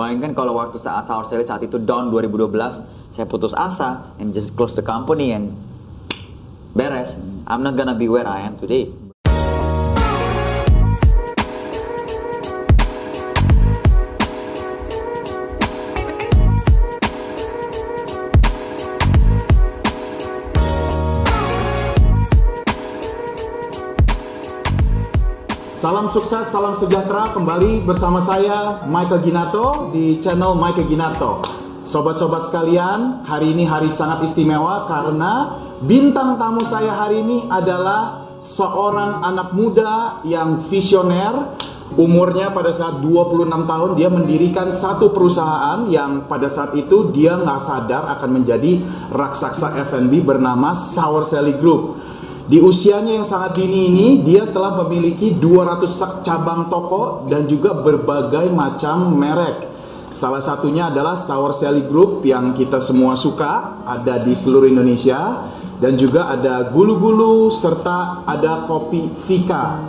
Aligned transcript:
Wah 0.00 0.08
ini 0.08 0.24
kan 0.24 0.32
kalau 0.32 0.56
waktu 0.56 0.80
saat 0.80 1.04
Sour 1.04 1.28
Sally 1.28 1.44
saat 1.44 1.60
itu 1.60 1.76
down 1.76 2.08
2012 2.08 2.48
saya 3.12 3.28
putus 3.28 3.52
asa 3.52 4.16
and 4.16 4.32
just 4.32 4.56
close 4.56 4.72
the 4.72 4.80
company 4.80 5.36
and 5.36 5.52
beres. 6.72 7.20
I'm 7.44 7.60
not 7.60 7.76
gonna 7.76 7.92
be 7.92 8.08
where 8.08 8.24
I 8.24 8.48
am 8.48 8.56
today. 8.56 8.88
Salam 25.90 26.06
sukses, 26.06 26.46
salam 26.54 26.78
sejahtera 26.78 27.34
kembali 27.34 27.82
bersama 27.82 28.22
saya 28.22 28.78
Michael 28.86 29.26
Ginato 29.26 29.90
di 29.90 30.22
channel 30.22 30.54
Michael 30.54 30.86
Ginato. 30.86 31.42
Sobat-sobat 31.82 32.46
sekalian, 32.46 33.26
hari 33.26 33.50
ini 33.50 33.66
hari 33.66 33.90
sangat 33.90 34.22
istimewa 34.22 34.86
karena 34.86 35.58
bintang 35.82 36.38
tamu 36.38 36.62
saya 36.62 36.94
hari 36.94 37.26
ini 37.26 37.42
adalah 37.50 38.22
seorang 38.38 39.18
anak 39.34 39.50
muda 39.50 40.22
yang 40.22 40.62
visioner. 40.62 41.58
Umurnya 41.98 42.54
pada 42.54 42.70
saat 42.70 43.02
26 43.02 43.50
tahun 43.50 43.90
dia 43.98 44.14
mendirikan 44.14 44.70
satu 44.70 45.10
perusahaan 45.10 45.90
yang 45.90 46.30
pada 46.30 46.46
saat 46.46 46.70
itu 46.78 47.10
dia 47.10 47.34
nggak 47.34 47.58
sadar 47.58 48.06
akan 48.14 48.38
menjadi 48.38 48.78
raksasa 49.10 49.74
F&B 49.90 50.22
bernama 50.22 50.70
Sour 50.70 51.26
Sally 51.26 51.58
Group. 51.58 51.98
Di 52.50 52.58
usianya 52.58 53.14
yang 53.14 53.22
sangat 53.22 53.54
dini 53.62 53.94
ini, 53.94 54.08
dia 54.26 54.42
telah 54.42 54.74
memiliki 54.82 55.38
200 55.38 56.26
cabang 56.26 56.66
toko 56.66 57.30
dan 57.30 57.46
juga 57.46 57.78
berbagai 57.78 58.50
macam 58.50 59.14
merek. 59.14 59.70
Salah 60.10 60.42
satunya 60.42 60.90
adalah 60.90 61.14
Sour 61.14 61.54
Sally 61.54 61.86
Group 61.86 62.26
yang 62.26 62.50
kita 62.50 62.82
semua 62.82 63.14
suka, 63.14 63.78
ada 63.86 64.18
di 64.18 64.34
seluruh 64.34 64.66
Indonesia. 64.66 65.46
Dan 65.78 65.94
juga 65.94 66.26
ada 66.28 66.68
gulu-gulu 66.74 67.54
serta 67.54 68.26
ada 68.26 68.66
kopi 68.66 69.08
Vika, 69.14 69.80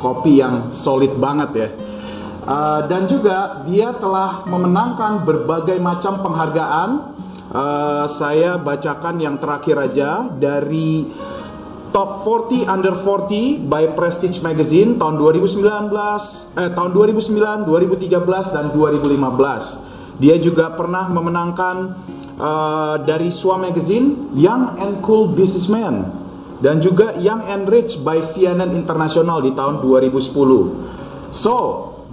kopi 0.00 0.40
yang 0.40 0.72
solid 0.72 1.14
banget 1.20 1.50
ya. 1.52 1.68
Uh, 2.48 2.80
dan 2.90 3.06
juga 3.06 3.62
dia 3.68 3.92
telah 3.94 4.42
memenangkan 4.48 5.22
berbagai 5.28 5.76
macam 5.76 6.24
penghargaan. 6.24 6.90
Uh, 7.52 8.08
saya 8.08 8.56
bacakan 8.58 9.20
yang 9.20 9.36
terakhir 9.38 9.76
aja 9.78 10.26
dari 10.34 11.06
Top 11.90 12.22
40 12.22 12.70
Under 12.70 12.94
40 12.94 13.66
by 13.66 13.98
Prestige 13.98 14.38
Magazine 14.46 14.94
tahun 14.94 15.18
2019, 15.18 15.90
eh 16.54 16.70
tahun 16.70 16.90
2009, 16.94 17.66
2013 17.66 18.54
dan 18.54 18.70
2015. 18.70 20.22
Dia 20.22 20.38
juga 20.38 20.70
pernah 20.78 21.10
memenangkan 21.10 21.76
uh, 22.38 22.94
dari 23.02 23.34
SWA 23.34 23.58
Magazine 23.58 24.30
Young 24.38 24.78
and 24.78 25.02
Cool 25.02 25.34
Businessman 25.34 26.06
dan 26.62 26.78
juga 26.78 27.18
Young 27.18 27.42
and 27.50 27.66
Rich 27.66 28.06
by 28.06 28.22
CNN 28.22 28.70
International 28.70 29.42
di 29.42 29.50
tahun 29.50 29.82
2010. 29.82 31.34
So, 31.34 31.56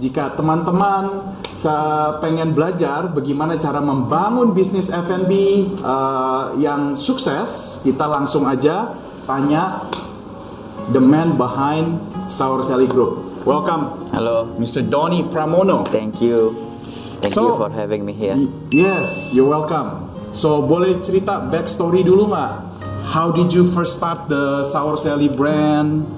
jika 0.02 0.34
teman-teman 0.34 1.38
pengen 2.22 2.54
belajar 2.54 3.10
bagaimana 3.10 3.58
cara 3.58 3.82
membangun 3.82 4.54
bisnis 4.54 4.90
F&B 4.94 5.32
uh, 5.82 6.54
yang 6.58 6.94
sukses, 6.94 7.82
kita 7.82 8.06
langsung 8.06 8.46
aja 8.46 9.06
tanya 9.28 9.84
the 10.88 11.00
man 11.00 11.36
behind 11.36 12.00
Sour 12.32 12.64
Sally 12.64 12.88
Group. 12.88 13.44
Welcome, 13.44 14.08
Halo, 14.08 14.56
Mr. 14.56 14.80
Donny 14.80 15.20
Pramono. 15.22 15.84
thank 15.84 16.24
you, 16.24 16.56
thank 17.20 17.28
So- 17.28 17.52
you 17.52 17.60
for 17.60 17.68
having 17.68 18.08
me 18.08 18.16
here. 18.16 18.40
Yes, 18.72 19.36
you're 19.36 19.52
welcome. 19.52 20.08
So 20.32 20.64
boleh 20.64 21.04
cerita 21.04 21.44
backstory 21.44 22.00
dulu 22.00 22.32
nggak? 22.32 22.52
How 23.08 23.28
did 23.28 23.52
you 23.52 23.64
first 23.64 24.00
start 24.00 24.32
the 24.32 24.64
Sour 24.64 24.96
Sally 24.96 25.28
brand? 25.28 26.08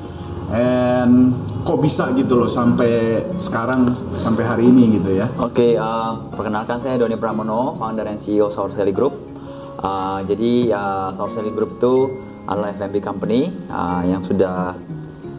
And 0.51 1.31
kok 1.63 1.79
bisa 1.79 2.11
gitu 2.19 2.35
loh 2.35 2.51
sampai 2.51 3.23
sekarang 3.39 3.95
sampai 4.11 4.43
hari 4.43 4.65
ini 4.67 4.99
gitu 4.99 5.15
ya? 5.15 5.31
Oke, 5.39 5.79
uh, 5.79 6.15
perkenalkan 6.35 6.83
saya 6.83 6.99
Doni 6.99 7.15
Pramono, 7.15 7.75
founder 7.79 8.07
and 8.07 8.19
CEO 8.19 8.51
Sour 8.51 8.71
Sally 8.71 8.91
Group. 8.91 9.15
Uh, 9.79 10.19
jadi 10.27 10.75
uh, 10.75 11.09
Sour 11.15 11.31
Sally 11.31 11.55
Group 11.55 11.79
itu 11.79 11.95
adalah 12.49 12.73
F&B 12.73 13.01
company 13.03 13.51
uh, 13.69 14.05
yang 14.05 14.25
sudah 14.25 14.77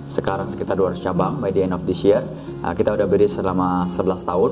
sekarang 0.05 0.51
sekitar 0.51 0.75
200 0.75 0.99
cabang 0.99 1.39
by 1.39 1.49
the 1.53 1.63
end 1.63 1.73
of 1.73 1.87
this 1.87 2.03
year. 2.03 2.21
Uh, 2.61 2.73
kita 2.75 2.93
udah 2.93 3.07
berdiri 3.07 3.29
selama 3.29 3.87
11 3.87 4.27
tahun. 4.27 4.51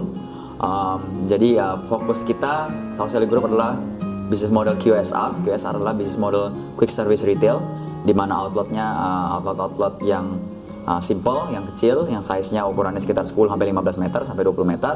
Um, 0.60 1.00
jadi 1.32 1.50
uh, 1.60 1.78
fokus 1.88 2.28
kita 2.28 2.68
Sally 2.92 3.28
Group 3.28 3.48
adalah 3.48 3.80
bisnis 4.28 4.54
model 4.54 4.76
QSR. 4.78 5.44
QSR 5.44 5.80
adalah 5.80 5.96
bisnis 5.96 6.20
model 6.20 6.52
quick 6.76 6.92
service 6.92 7.26
retail 7.26 7.60
di 8.04 8.16
mana 8.16 8.48
outletnya 8.48 8.86
uh, 8.86 9.36
outlet-outlet 9.40 10.00
yang 10.08 10.40
uh, 10.88 11.02
simple, 11.02 11.50
yang 11.52 11.68
kecil, 11.70 12.08
yang 12.08 12.24
size-nya 12.24 12.64
ukurannya 12.66 13.02
sekitar 13.02 13.28
10 13.28 13.52
sampai 13.52 13.70
15 13.70 14.02
meter 14.02 14.22
sampai 14.24 14.44
20 14.48 14.66
meter, 14.66 14.96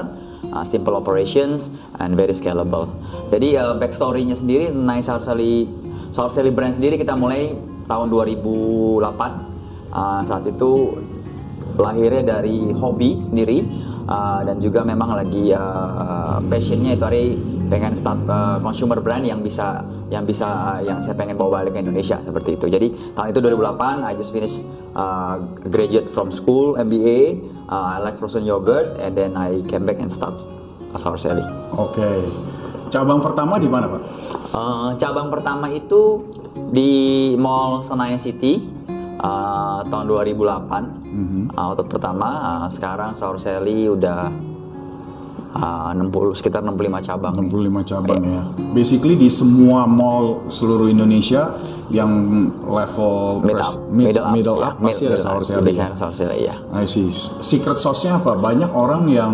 uh, 0.50 0.64
simple 0.64 0.96
operations 0.96 1.74
and 2.00 2.16
very 2.16 2.34
scalable. 2.34 2.88
Jadi 3.30 3.60
uh, 3.60 3.76
backstory-nya 3.76 4.38
sendiri 4.38 4.72
Sour 5.04 5.22
Sally, 5.22 5.68
Sour 6.14 6.30
Sally 6.30 6.54
brand 6.54 6.70
sendiri 6.70 6.94
kita 7.02 7.18
mulai 7.18 7.58
tahun 7.90 8.14
2008. 8.14 9.02
Uh, 9.94 10.22
saat 10.22 10.46
itu 10.46 10.94
lahirnya 11.78 12.38
dari 12.38 12.70
hobi 12.78 13.18
sendiri 13.18 13.66
uh, 14.06 14.46
dan 14.46 14.62
juga 14.62 14.86
memang 14.86 15.18
lagi 15.18 15.50
uh, 15.54 16.38
passionnya 16.46 16.94
itu 16.94 17.02
hari 17.06 17.26
pengen 17.66 17.98
start 17.98 18.30
uh, 18.30 18.62
consumer 18.62 19.02
brand 19.02 19.26
yang 19.26 19.42
bisa 19.42 19.82
yang 20.14 20.22
bisa 20.22 20.46
uh, 20.46 20.82
yang 20.86 21.02
saya 21.02 21.18
pengen 21.18 21.34
bawa 21.34 21.66
balik 21.66 21.74
ke 21.74 21.82
Indonesia 21.82 22.22
seperti 22.22 22.62
itu. 22.62 22.70
Jadi 22.70 22.94
tahun 23.18 23.34
itu 23.34 23.40
2008 23.42 24.06
I 24.06 24.14
just 24.14 24.30
finish 24.30 24.62
uh, 24.94 25.42
graduate 25.66 26.06
from 26.06 26.30
school 26.30 26.78
MBA 26.78 27.42
uh, 27.74 27.98
I 27.98 28.06
like 28.06 28.22
frozen 28.22 28.46
yogurt 28.46 29.02
and 29.02 29.18
then 29.18 29.34
I 29.34 29.66
came 29.66 29.90
back 29.90 29.98
and 29.98 30.14
start 30.14 30.38
Sour 30.94 31.18
Sally. 31.18 31.46
Oke. 31.74 32.53
Cabang 32.94 33.26
pertama 33.26 33.58
di 33.58 33.66
mana 33.66 33.90
pak? 33.90 34.02
Uh, 34.54 34.94
cabang 35.02 35.34
pertama 35.34 35.66
itu 35.66 36.30
di 36.70 37.34
Mall 37.42 37.82
Senayan 37.82 38.22
City 38.22 38.62
uh, 39.18 39.82
tahun 39.90 40.06
2008. 40.06 40.38
Uh, 40.38 41.50
outlet 41.58 41.90
pertama. 41.90 42.30
Uh, 42.62 42.68
sekarang 42.70 43.18
Sour 43.18 43.42
Sally 43.42 43.90
udah 43.90 44.30
uh, 45.54 45.92
60 45.94 46.40
sekitar 46.40 46.62
65 46.66 47.08
cabang. 47.08 47.34
65 47.38 47.92
cabang 47.92 48.22
ya. 48.26 48.42
Basically 48.74 49.16
di 49.16 49.30
semua 49.30 49.86
mall 49.86 50.50
seluruh 50.50 50.90
Indonesia 50.90 51.54
yang 51.94 52.10
level 52.66 53.44
Mid 53.46 53.54
pres- 53.54 53.78
up, 53.78 53.92
mid, 53.94 54.06
middle 54.10 54.26
up, 54.26 54.34
middle 54.34 54.58
ya, 54.58 54.66
up 54.66 54.74
pasti 54.82 55.04
ada 55.06 55.14
middle 55.14 55.22
Sour 55.22 55.42
up. 55.42 55.46
Sally. 55.46 55.66
Biasanya 55.70 55.90
ada 55.94 55.98
Sour 56.00 56.14
Sally 56.16 56.40
ya. 56.50 56.56
I 56.74 56.86
see. 56.90 57.08
Secret 57.44 57.78
sauce-nya 57.78 58.18
apa? 58.18 58.34
Banyak 58.34 58.72
orang 58.74 59.06
yang 59.12 59.34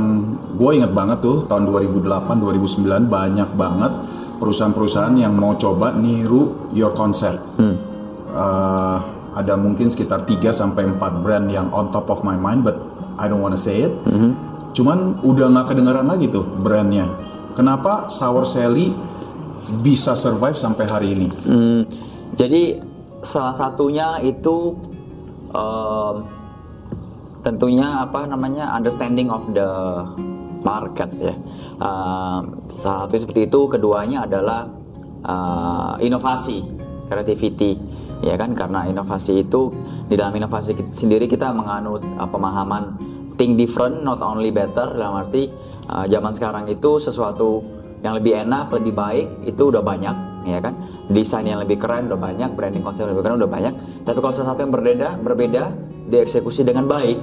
gue 0.60 0.72
inget 0.76 0.92
banget 0.92 1.24
tuh 1.24 1.48
tahun 1.48 1.70
2008 1.72 2.04
2009 2.36 3.08
banyak 3.08 3.50
banget 3.56 3.94
perusahaan-perusahaan 4.40 5.16
yang 5.16 5.36
mau 5.36 5.56
coba 5.56 5.96
niru 5.96 6.72
your 6.76 6.92
concept. 6.92 7.40
Uh, 8.30 8.98
ada 9.36 9.56
mungkin 9.56 9.88
sekitar 9.88 10.28
3 10.28 10.52
sampai 10.52 10.84
4 10.90 11.24
brand 11.24 11.48
yang 11.48 11.72
on 11.72 11.94
top 11.94 12.12
of 12.12 12.28
my 12.28 12.36
mind 12.36 12.66
but 12.66 12.76
I 13.16 13.32
don't 13.32 13.40
wanna 13.40 13.60
say 13.60 13.88
it. 13.88 13.94
Cuman 14.80 15.20
udah 15.28 15.52
nggak 15.52 15.76
kedengeran 15.76 16.08
lagi 16.08 16.32
tuh 16.32 16.48
brandnya. 16.64 17.04
Kenapa 17.52 18.08
Sour 18.08 18.48
Sally 18.48 18.96
bisa 19.84 20.16
survive 20.16 20.56
sampai 20.56 20.88
hari 20.88 21.08
ini? 21.20 21.28
Hmm, 21.44 21.84
jadi 22.32 22.80
salah 23.20 23.52
satunya 23.52 24.24
itu 24.24 24.80
em, 25.52 26.16
tentunya 27.44 28.08
apa 28.08 28.24
namanya 28.24 28.72
understanding 28.72 29.28
of 29.28 29.44
the 29.52 29.68
market 30.64 31.12
ya. 31.20 31.36
Em, 31.84 32.64
salah 32.72 33.12
satu 33.12 33.20
seperti 33.20 33.52
itu, 33.52 33.60
keduanya 33.68 34.24
adalah 34.24 34.64
eh, 35.28 36.08
inovasi, 36.08 36.64
creativity 37.12 37.76
ya 38.20 38.36
kan 38.36 38.52
karena 38.52 38.84
inovasi 38.88 39.48
itu 39.48 39.72
di 40.12 40.20
dalam 40.20 40.36
inovasi 40.36 40.76
sendiri 40.92 41.28
kita 41.28 41.52
menganut 41.52 42.00
eh, 42.00 42.28
pemahaman 42.32 43.09
think 43.40 43.56
different, 43.56 44.04
not 44.04 44.20
only 44.20 44.52
better. 44.52 44.92
Dalam 44.92 45.16
arti 45.16 45.48
uh, 45.88 46.04
zaman 46.04 46.36
sekarang 46.36 46.68
itu 46.68 47.00
sesuatu 47.00 47.64
yang 48.04 48.20
lebih 48.20 48.44
enak, 48.44 48.68
lebih 48.76 48.92
baik 48.92 49.28
itu 49.48 49.72
udah 49.72 49.80
banyak, 49.80 50.44
ya 50.44 50.60
kan? 50.60 50.76
Desain 51.08 51.48
yang 51.48 51.64
lebih 51.64 51.80
keren 51.80 52.12
udah 52.12 52.20
banyak, 52.20 52.52
branding 52.52 52.84
konsep 52.84 53.08
yang 53.08 53.16
lebih 53.16 53.24
keren 53.24 53.40
udah 53.40 53.48
banyak. 53.48 53.74
Tapi 54.04 54.18
kalau 54.20 54.36
sesuatu 54.36 54.60
yang 54.60 54.76
berbeda, 54.76 55.24
berbeda 55.24 55.64
dieksekusi 56.12 56.68
dengan 56.68 56.92
baik, 56.92 57.16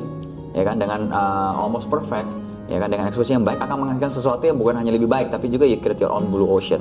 ya 0.57 0.65
kan? 0.65 0.81
Dengan 0.81 1.13
uh, 1.13 1.61
almost 1.61 1.93
perfect, 1.93 2.33
ya 2.73 2.81
kan? 2.81 2.89
Dengan 2.89 3.13
eksekusi 3.13 3.37
yang 3.37 3.45
baik 3.45 3.61
akan 3.61 3.77
menghasilkan 3.85 4.13
sesuatu 4.13 4.49
yang 4.49 4.57
bukan 4.57 4.81
hanya 4.81 4.97
lebih 4.97 5.09
baik, 5.09 5.29
tapi 5.29 5.53
juga 5.53 5.69
you 5.69 5.77
create 5.77 6.01
your 6.01 6.13
own 6.17 6.33
blue 6.33 6.49
ocean. 6.49 6.81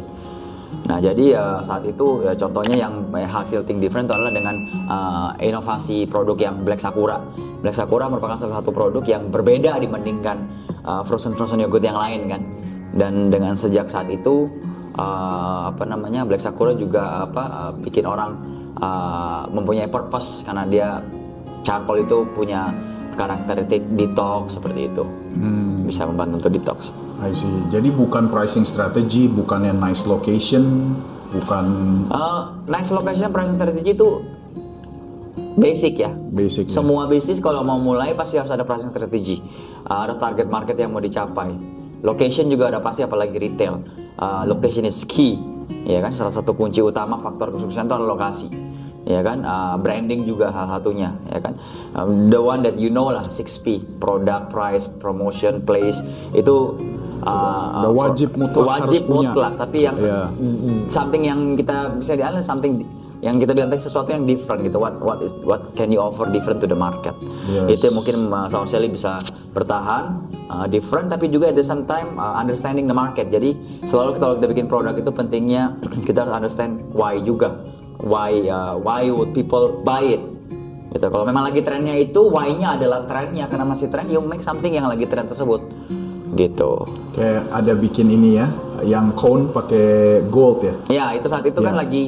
Nah, 0.86 1.02
jadi 1.02 1.34
uh, 1.34 1.60
saat 1.66 1.82
itu 1.88 2.22
ya, 2.22 2.38
contohnya 2.38 2.78
yang 2.78 3.10
hasil 3.10 3.66
think 3.66 3.82
different 3.82 4.06
adalah 4.06 4.30
dengan 4.30 4.56
uh, 4.86 5.30
inovasi 5.42 6.06
produk 6.06 6.38
yang 6.38 6.56
Black 6.62 6.78
Sakura. 6.78 7.18
Black 7.66 7.74
Sakura 7.74 8.06
merupakan 8.06 8.38
salah 8.38 8.62
satu 8.62 8.70
produk 8.70 9.02
yang 9.02 9.34
berbeda 9.34 9.82
dibandingkan 9.82 10.46
uh, 10.86 11.02
frozen 11.02 11.34
frozen 11.34 11.64
yogurt 11.66 11.82
yang 11.82 11.98
lain 11.98 12.30
kan. 12.30 12.42
Dan 12.96 13.34
dengan 13.34 13.58
sejak 13.58 13.90
saat 13.90 14.08
itu 14.14 14.46
uh, 14.96 15.74
apa 15.74 15.84
namanya 15.90 16.22
Black 16.24 16.44
Sakura 16.44 16.78
juga 16.78 17.26
apa 17.26 17.44
uh, 17.44 17.72
bikin 17.82 18.06
orang 18.06 18.38
uh, 18.78 19.50
mempunyai 19.50 19.90
purpose 19.90 20.46
karena 20.46 20.64
dia 20.70 20.88
charcoal 21.66 21.98
itu 22.06 22.30
punya 22.32 22.70
karakteristik 23.18 23.82
detox 23.98 24.62
seperti 24.62 24.92
itu. 24.92 25.04
Bisa 25.90 26.06
membantu 26.06 26.46
untuk 26.46 26.52
detox. 26.62 27.05
I 27.22 27.32
see. 27.32 27.52
Jadi 27.72 27.90
bukan 27.96 28.28
pricing 28.28 28.68
strategy, 28.68 29.32
bukan 29.32 29.64
yang 29.68 29.78
nice 29.80 30.04
location, 30.04 30.96
bukan 31.32 31.66
Uh, 32.12 32.52
nice 32.68 32.92
location 32.92 33.32
pricing 33.32 33.56
strategy 33.56 33.96
itu 33.96 34.24
basic 35.56 36.04
ya. 36.04 36.12
basic. 36.32 36.68
ya? 36.68 36.80
Semua 36.84 37.08
bisnis 37.08 37.40
kalau 37.40 37.64
mau 37.64 37.80
mulai 37.80 38.12
pasti 38.14 38.36
harus 38.36 38.52
ada 38.52 38.68
pricing 38.68 38.92
strategy. 38.92 39.40
Uh, 39.88 40.06
ada 40.06 40.20
target 40.20 40.48
market 40.52 40.76
yang 40.76 40.92
mau 40.92 41.00
dicapai. 41.00 41.56
Location 42.04 42.52
juga 42.52 42.70
ada 42.70 42.84
pasti 42.84 43.02
apalagi 43.02 43.40
retail. 43.40 43.82
Uh, 44.20 44.44
location 44.46 44.86
is 44.86 45.08
key. 45.08 45.40
Ya 45.86 46.02
kan 46.02 46.14
salah 46.14 46.34
satu 46.34 46.54
kunci 46.54 46.82
utama 46.82 47.18
faktor 47.18 47.54
kesuksesan 47.54 47.90
itu 47.90 47.96
adalah 47.96 48.14
lokasi. 48.18 48.50
Ya 49.06 49.22
kan 49.22 49.46
Uh, 49.46 49.78
branding 49.78 50.26
juga 50.26 50.50
hal 50.50 50.66
satunya 50.66 51.14
ya 51.30 51.38
kan. 51.38 51.54
Um, 51.94 52.34
the 52.34 52.42
one 52.42 52.66
that 52.66 52.82
you 52.82 52.90
know 52.90 53.14
lah 53.14 53.22
6P, 53.30 54.02
product, 54.02 54.50
price, 54.50 54.90
promotion, 54.90 55.62
place 55.62 56.02
itu 56.34 56.74
uh, 57.26 57.82
Udah 57.82 57.92
wajib 57.92 58.30
mutlak 58.38 58.66
wajib 58.66 59.02
harus 59.02 59.02
punya. 59.04 59.30
mutlak 59.30 59.54
tapi 59.58 59.78
yang 59.82 59.96
Iya. 59.98 60.30
Mm, 60.32 60.88
something 60.88 61.24
yang 61.26 61.40
kita 61.58 61.78
bisa 61.98 62.14
dialih 62.14 62.42
something 62.42 62.86
yang 63.24 63.42
kita 63.42 63.58
bilang 63.58 63.74
tadi 63.74 63.82
sesuatu 63.82 64.14
yang 64.14 64.30
different 64.30 64.62
gitu. 64.62 64.78
What 64.78 65.02
what 65.02 65.20
is 65.26 65.34
what 65.42 65.74
can 65.74 65.90
you 65.90 65.98
offer 65.98 66.30
different 66.30 66.62
to 66.62 66.68
the 66.70 66.78
market? 66.78 67.18
Yes. 67.50 67.82
itu 67.82 67.90
mungkin 67.90 68.30
uh, 68.30 68.46
Saul 68.46 68.70
bisa 68.86 69.18
bertahan 69.50 70.22
uh, 70.46 70.68
different 70.70 71.10
tapi 71.10 71.32
juga 71.32 71.50
at 71.50 71.58
the 71.58 71.66
same 71.66 71.90
time 71.90 72.14
uh, 72.16 72.38
understanding 72.38 72.86
the 72.86 72.94
market. 72.94 73.34
Jadi 73.34 73.58
selalu 73.82 74.14
kita- 74.14 74.22
kalau 74.22 74.36
kita 74.38 74.48
bikin 74.52 74.66
produk 74.70 74.94
itu 74.94 75.10
pentingnya 75.10 75.74
kita 76.08 76.28
harus 76.28 76.34
understand 76.38 76.86
why 76.94 77.18
juga. 77.18 77.66
Why 77.98 78.46
uh, 78.46 78.78
why 78.78 79.10
would 79.10 79.34
people 79.34 79.82
buy 79.82 80.06
it? 80.06 80.22
Gitu. 80.94 81.12
Kalau 81.12 81.26
memang 81.28 81.50
lagi 81.50 81.60
trennya 81.60 81.92
itu 81.92 82.24
why-nya 82.24 82.80
adalah 82.80 83.04
trennya 83.04 83.52
karena 83.52 83.68
masih 83.68 83.92
tren 83.92 84.08
you 84.08 84.24
make 84.24 84.40
something 84.40 84.72
yang 84.72 84.88
lagi 84.88 85.04
tren 85.04 85.28
tersebut 85.28 85.60
gitu 86.36 86.72
Kayak 87.12 87.48
ada 87.50 87.74
bikin 87.74 88.08
ini 88.08 88.36
ya, 88.36 88.48
yang 88.84 89.16
cone 89.16 89.48
pakai 89.48 90.20
gold 90.28 90.60
ya. 90.62 90.76
Ya 90.92 91.06
itu 91.12 91.26
saat 91.26 91.44
itu 91.44 91.56
kan 91.58 91.72
Ya. 91.72 91.80
lagi 91.80 92.06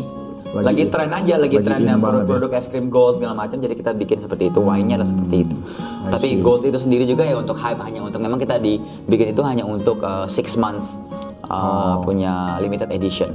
Lagi- 0.48 0.64
lagi, 0.64 0.84
tren 0.88 1.12
aja, 1.12 1.36
lagi, 1.36 1.56
lagi 1.56 1.58
tren 1.62 1.82
yang 1.82 2.00
ya. 2.00 2.04
produk-produk 2.04 2.50
es 2.54 2.68
krim 2.68 2.88
gold 2.88 3.20
segala 3.20 3.36
macam. 3.36 3.56
Jadi 3.58 3.72
kita 3.74 3.92
bikin 3.94 4.16
seperti 4.18 4.48
itu, 4.48 4.60
wine-nya 4.60 4.96
adalah 4.96 5.10
seperti 5.10 5.36
itu. 5.44 5.56
I 5.56 6.10
Tapi 6.10 6.28
see. 6.30 6.40
gold 6.40 6.62
itu 6.64 6.78
sendiri 6.78 7.04
juga 7.04 7.24
ya 7.24 7.36
untuk 7.36 7.56
hype 7.56 7.80
hanya 7.80 8.00
untuk 8.02 8.20
memang 8.20 8.36
kita 8.36 8.56
dibikin 8.58 9.28
itu 9.30 9.42
hanya 9.42 9.64
untuk 9.64 10.00
uh, 10.02 10.24
six 10.26 10.56
months 10.56 11.00
uh, 11.46 11.56
Oh. 11.94 11.94
punya 12.02 12.60
limited 12.60 12.88
edition. 12.90 13.32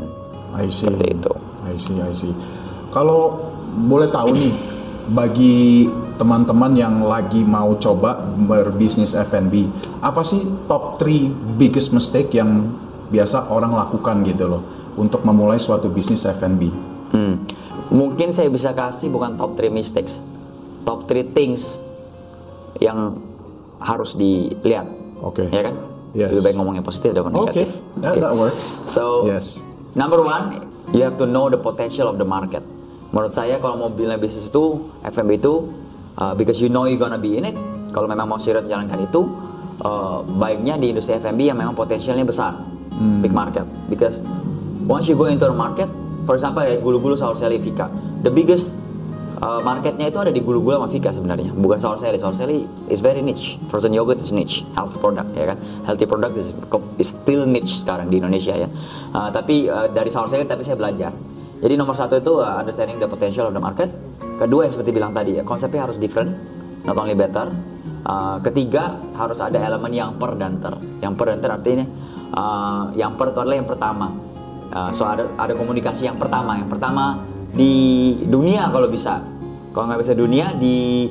I 0.53 0.69
see. 0.69 0.89
Seperti 0.89 1.09
itu. 1.15 1.33
I 1.63 1.75
see, 1.75 1.97
I 1.99 2.13
see. 2.13 2.33
Kalau 2.91 3.41
boleh 3.83 4.09
tahu 4.09 4.33
nih, 4.33 4.53
bagi 5.09 5.89
teman-teman 6.23 6.71
yang 6.79 7.03
lagi 7.03 7.43
mau 7.43 7.75
coba 7.83 8.15
berbisnis 8.23 9.19
F&B, 9.19 9.67
apa 9.99 10.23
sih 10.23 10.47
top 10.71 11.03
3 11.03 11.59
biggest 11.59 11.91
mistake 11.91 12.31
yang 12.39 12.71
biasa 13.11 13.51
orang 13.51 13.75
lakukan 13.75 14.23
gitu 14.23 14.47
loh 14.47 14.63
untuk 14.95 15.27
memulai 15.27 15.59
suatu 15.59 15.91
bisnis 15.91 16.23
F&B? 16.23 16.71
Hmm. 17.11 17.43
Mungkin 17.91 18.31
saya 18.31 18.47
bisa 18.55 18.71
kasih 18.71 19.11
bukan 19.11 19.35
top 19.35 19.59
3 19.59 19.75
mistakes, 19.75 20.23
top 20.87 21.11
3 21.11 21.27
things 21.35 21.83
yang 22.79 23.19
harus 23.83 24.15
dilihat. 24.15 24.87
Oke. 25.19 25.51
Ya 25.51 25.67
kan? 25.67 25.75
Yes. 26.15 26.31
Lebih 26.31 26.43
baik 26.47 26.55
ngomong 26.63 26.79
yang 26.79 26.87
positif 26.87 27.19
daripada 27.19 27.35
Oke, 27.35 27.51
negatif. 27.51 27.83
that, 27.99 28.15
that 28.23 28.31
works. 28.39 28.63
So, 28.87 29.27
Yes. 29.27 29.67
number 29.99 30.23
one, 30.23 30.71
you 30.95 31.03
have 31.03 31.19
to 31.19 31.27
know 31.27 31.51
the 31.51 31.59
potential 31.59 32.07
of 32.07 32.15
the 32.15 32.29
market. 32.29 32.63
Menurut 33.11 33.35
saya 33.35 33.59
kalau 33.59 33.75
mau 33.75 33.91
bilang 33.91 34.23
bisnis 34.23 34.47
itu, 34.47 34.87
F&B 35.03 35.43
itu, 35.43 35.82
uh, 36.19 36.33
because 36.35 36.61
you 36.61 36.69
know 36.69 36.85
you 36.85 36.97
gonna 36.97 37.21
be 37.21 37.39
in 37.39 37.45
it, 37.49 37.57
kalau 37.93 38.09
memang 38.09 38.29
mau 38.29 38.41
serius 38.41 38.65
menjalankan 38.65 39.05
itu, 39.05 39.21
uh, 39.85 40.25
baiknya 40.41 40.81
di 40.81 40.93
industri 40.93 41.17
F&B 41.21 41.53
yang 41.53 41.59
memang 41.59 41.77
potensialnya 41.77 42.25
besar, 42.25 42.57
big 43.21 43.33
market. 43.33 43.65
Because 43.89 44.25
once 44.89 45.09
you 45.09 45.17
go 45.17 45.29
into 45.29 45.45
the 45.45 45.57
market, 45.57 45.89
for 46.25 46.35
example, 46.35 46.63
ya 46.63 46.79
gulu-gulu 46.79 47.19
Saur 47.19 47.35
Seli 47.35 47.59
Vika, 47.59 47.91
the 48.23 48.31
biggest 48.31 48.79
uh, 49.43 49.61
marketnya 49.61 50.09
itu 50.09 50.19
ada 50.23 50.31
di 50.31 50.41
gulu-gulu 50.41 50.79
sama 50.79 50.89
Vika 50.89 51.11
sebenarnya, 51.11 51.51
bukan 51.53 51.79
Saur 51.79 51.99
Seli. 51.99 52.17
Saur 52.17 52.35
Seli 52.35 52.65
is 52.89 53.03
very 53.03 53.21
niche. 53.21 53.59
Frozen 53.67 53.93
yogurt 53.93 54.23
is 54.23 54.31
niche, 54.31 54.63
health 54.79 54.95
product 55.03 55.35
ya 55.35 55.53
kan. 55.53 55.59
Healthy 55.85 56.07
product 56.07 56.35
is, 56.39 56.55
is 56.99 57.09
still 57.11 57.45
niche 57.45 57.83
sekarang 57.83 58.09
di 58.09 58.23
Indonesia 58.23 58.55
ya. 58.55 58.69
Uh, 59.13 59.29
tapi 59.35 59.67
uh, 59.67 59.91
dari 59.91 60.09
Saur 60.09 60.31
Seli 60.31 60.47
tapi 60.47 60.63
saya 60.63 60.79
belajar. 60.79 61.13
Jadi 61.63 61.79
nomor 61.79 61.95
satu 61.95 62.19
itu 62.19 62.43
uh, 62.43 62.59
understanding 62.59 62.99
the 62.99 63.07
potential 63.07 63.47
of 63.51 63.55
the 63.55 63.63
market. 63.63 63.91
Kedua 64.43 64.67
yang 64.67 64.75
seperti 64.75 64.91
bilang 64.91 65.15
tadi 65.15 65.39
ya, 65.39 65.47
konsepnya 65.47 65.87
harus 65.87 66.03
different, 66.03 66.35
not 66.83 66.99
only 66.99 67.15
better. 67.15 67.47
Uh, 68.03 68.43
ketiga 68.43 68.99
harus 69.15 69.39
ada 69.39 69.55
elemen 69.63 69.95
yang 69.95 70.19
per 70.19 70.35
dan 70.35 70.59
ter. 70.59 70.75
Yang 70.99 71.15
per 71.15 71.27
dan 71.31 71.39
ter 71.39 71.51
artinya 71.55 71.87
uh, 72.35 72.91
yang 72.99 73.15
per 73.15 73.31
itu 73.31 73.39
adalah 73.39 73.55
yang 73.55 73.71
pertama. 73.71 74.11
Uh, 74.75 74.91
so 74.91 75.07
ada 75.07 75.31
ada 75.39 75.55
komunikasi 75.55 76.11
yang 76.11 76.19
pertama. 76.19 76.59
Yang 76.59 76.75
pertama 76.75 77.23
di 77.55 78.19
dunia 78.27 78.67
kalau 78.75 78.91
bisa. 78.91 79.23
Kalau 79.71 79.87
nggak 79.87 80.03
bisa 80.03 80.15
dunia 80.19 80.51
di 80.59 81.07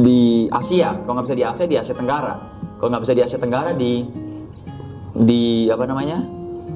di 0.00 0.48
Asia. 0.48 0.96
Kalau 1.04 1.20
nggak 1.20 1.26
bisa 1.28 1.36
di 1.36 1.44
Asia 1.44 1.66
di 1.68 1.76
Asia 1.76 1.92
Tenggara. 1.92 2.34
Kalau 2.80 2.88
nggak 2.96 3.04
bisa 3.04 3.12
di 3.12 3.22
Asia 3.28 3.36
Tenggara 3.36 3.76
di 3.76 3.92
di 5.12 5.68
apa 5.68 5.84
namanya 5.84 6.24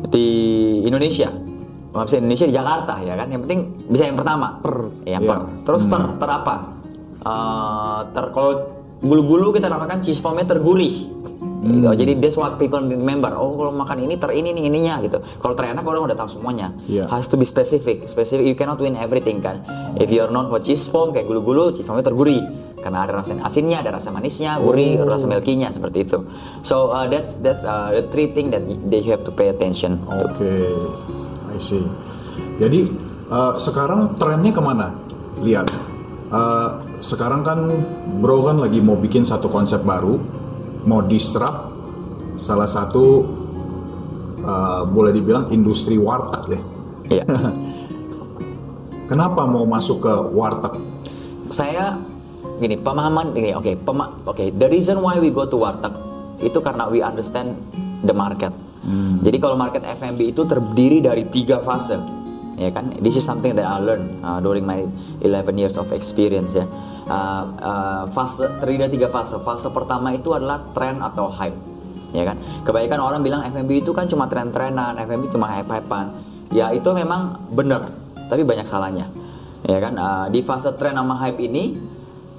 di 0.04 0.28
Indonesia. 0.84 1.32
Kalau 1.90 2.04
bisa 2.06 2.16
Indonesia 2.22 2.46
di 2.46 2.54
Jakarta 2.54 2.94
ya 3.02 3.14
kan. 3.18 3.26
Yang 3.26 3.40
penting 3.46 3.60
bisa 3.90 4.02
yang 4.06 4.18
pertama. 4.18 4.62
Per. 4.62 4.76
Yang 5.06 5.22
Iya. 5.26 5.30
per. 5.30 5.40
Terus 5.66 5.82
ter 5.90 6.02
ter 6.18 6.30
apa? 6.30 6.54
Eh, 7.20 8.00
ter 8.14 8.24
kalau 8.32 8.52
bulu-bulu 9.00 9.52
kita 9.52 9.66
namakan 9.68 9.98
cheese 10.00 10.20
foamnya 10.22 10.46
tergurih. 10.46 11.20
Gitu. 11.60 11.84
Jadi 11.84 12.12
that's 12.16 12.40
what 12.40 12.56
people 12.56 12.80
remember. 12.80 13.36
Oh 13.36 13.52
kalau 13.52 13.72
makan 13.76 14.08
ini 14.08 14.16
ter 14.16 14.32
ini 14.32 14.56
nih 14.56 14.72
ininya 14.72 14.96
gitu. 15.04 15.20
Kalau 15.20 15.52
terenak 15.52 15.84
orang 15.84 16.08
udah 16.08 16.16
tahu 16.16 16.40
semuanya. 16.40 16.72
Iya. 16.88 17.04
Has 17.12 17.28
to 17.28 17.36
be 17.36 17.44
specific. 17.44 18.08
Specific. 18.08 18.48
You 18.48 18.56
cannot 18.56 18.80
win 18.80 18.96
everything 18.96 19.44
kan. 19.44 19.60
If 20.00 20.08
you 20.08 20.24
are 20.24 20.32
known 20.32 20.48
for 20.48 20.56
cheese 20.64 20.88
foam 20.88 21.12
kayak 21.12 21.28
gulu-gulu, 21.28 21.76
cheese 21.76 21.84
foamnya 21.84 22.08
tergurih. 22.08 22.40
Karena 22.80 23.04
ada 23.04 23.20
rasa 23.20 23.36
asinnya, 23.44 23.84
ada 23.84 23.92
rasa 23.92 24.08
manisnya, 24.08 24.56
gurih, 24.56 25.04
rasa 25.04 25.28
milkinya 25.28 25.68
seperti 25.68 26.08
itu. 26.08 26.24
So 26.64 26.96
uh, 26.96 27.04
that's 27.12 27.36
that's 27.44 27.68
uh, 27.68 27.92
the 27.92 28.08
three 28.08 28.32
thing 28.32 28.48
that 28.56 28.64
that 28.64 29.00
you 29.04 29.12
have 29.12 29.20
to 29.28 29.32
pay 29.32 29.52
attention. 29.52 30.00
Oke, 30.08 30.48
I 30.48 31.19
see. 31.60 31.84
Jadi 32.58 32.88
uh, 33.28 33.54
sekarang 33.60 34.16
trennya 34.16 34.52
ke 34.52 34.62
mana? 34.64 34.96
Lihat, 35.40 35.68
uh, 36.32 36.68
sekarang 37.04 37.44
kan 37.44 37.58
Bro 38.20 38.48
kan 38.48 38.56
lagi 38.60 38.80
mau 38.80 38.96
bikin 38.96 39.24
satu 39.24 39.52
konsep 39.52 39.84
baru, 39.84 40.16
mau 40.88 41.04
disrupt 41.04 41.72
salah 42.40 42.68
satu 42.68 43.04
uh, 44.44 44.82
boleh 44.88 45.12
dibilang 45.12 45.52
industri 45.52 46.00
warteg 46.00 46.56
deh. 46.56 46.62
Iya. 47.12 47.24
Kenapa 49.10 49.42
mau 49.44 49.66
masuk 49.66 50.06
ke 50.06 50.14
warteg? 50.32 50.90
saya 51.50 51.98
gini 52.62 52.78
pemahaman 52.78 53.34
ini 53.34 53.50
oke 53.58 53.74
pema- 53.82 54.14
oke 54.22 54.54
the 54.54 54.68
reason 54.70 55.02
why 55.02 55.18
we 55.18 55.34
go 55.34 55.44
to 55.44 55.58
warteg 55.58 55.90
itu 56.38 56.56
karena 56.62 56.86
we 56.86 57.02
understand 57.02 57.58
the 58.06 58.14
market 58.14 58.54
jadi 59.20 59.36
kalau 59.36 59.60
market 59.60 59.84
F&B 59.84 60.32
itu 60.32 60.48
terdiri 60.48 61.04
dari 61.04 61.28
tiga 61.28 61.60
fase 61.60 62.00
ya 62.56 62.72
kan? 62.72 62.92
This 63.00 63.20
is 63.20 63.24
something 63.24 63.52
that 63.56 63.68
I 63.68 63.76
learned 63.80 64.24
uh, 64.24 64.40
during 64.40 64.64
my 64.64 64.88
11 65.20 65.60
years 65.60 65.76
of 65.76 65.92
experience 65.92 66.56
ya. 66.56 66.64
Uh, 67.08 67.44
uh, 67.60 68.02
fase 68.08 68.48
terdiri 68.60 68.88
dari 68.88 68.92
tiga 68.96 69.08
fase. 69.12 69.36
Fase 69.40 69.68
pertama 69.68 70.16
itu 70.16 70.32
adalah 70.32 70.64
trend 70.72 71.04
atau 71.04 71.28
hype 71.28 71.56
ya 72.16 72.24
kan? 72.24 72.40
Kebanyakan 72.64 73.00
orang 73.00 73.20
bilang 73.20 73.40
F&B 73.44 73.84
itu 73.84 73.92
kan 73.92 74.08
cuma 74.08 74.28
tren-trenan 74.28 74.96
F&B 74.96 75.28
cuma 75.28 75.48
hype-hypean. 75.52 76.16
Ya 76.50 76.72
itu 76.72 76.88
memang 76.96 77.36
benar 77.52 77.92
tapi 78.32 78.48
banyak 78.48 78.64
salahnya 78.64 79.12
ya 79.68 79.76
kan? 79.76 79.92
Uh, 79.96 80.26
di 80.32 80.40
fase 80.40 80.72
tren 80.80 80.96
sama 80.96 81.20
hype 81.20 81.36
ini 81.36 81.76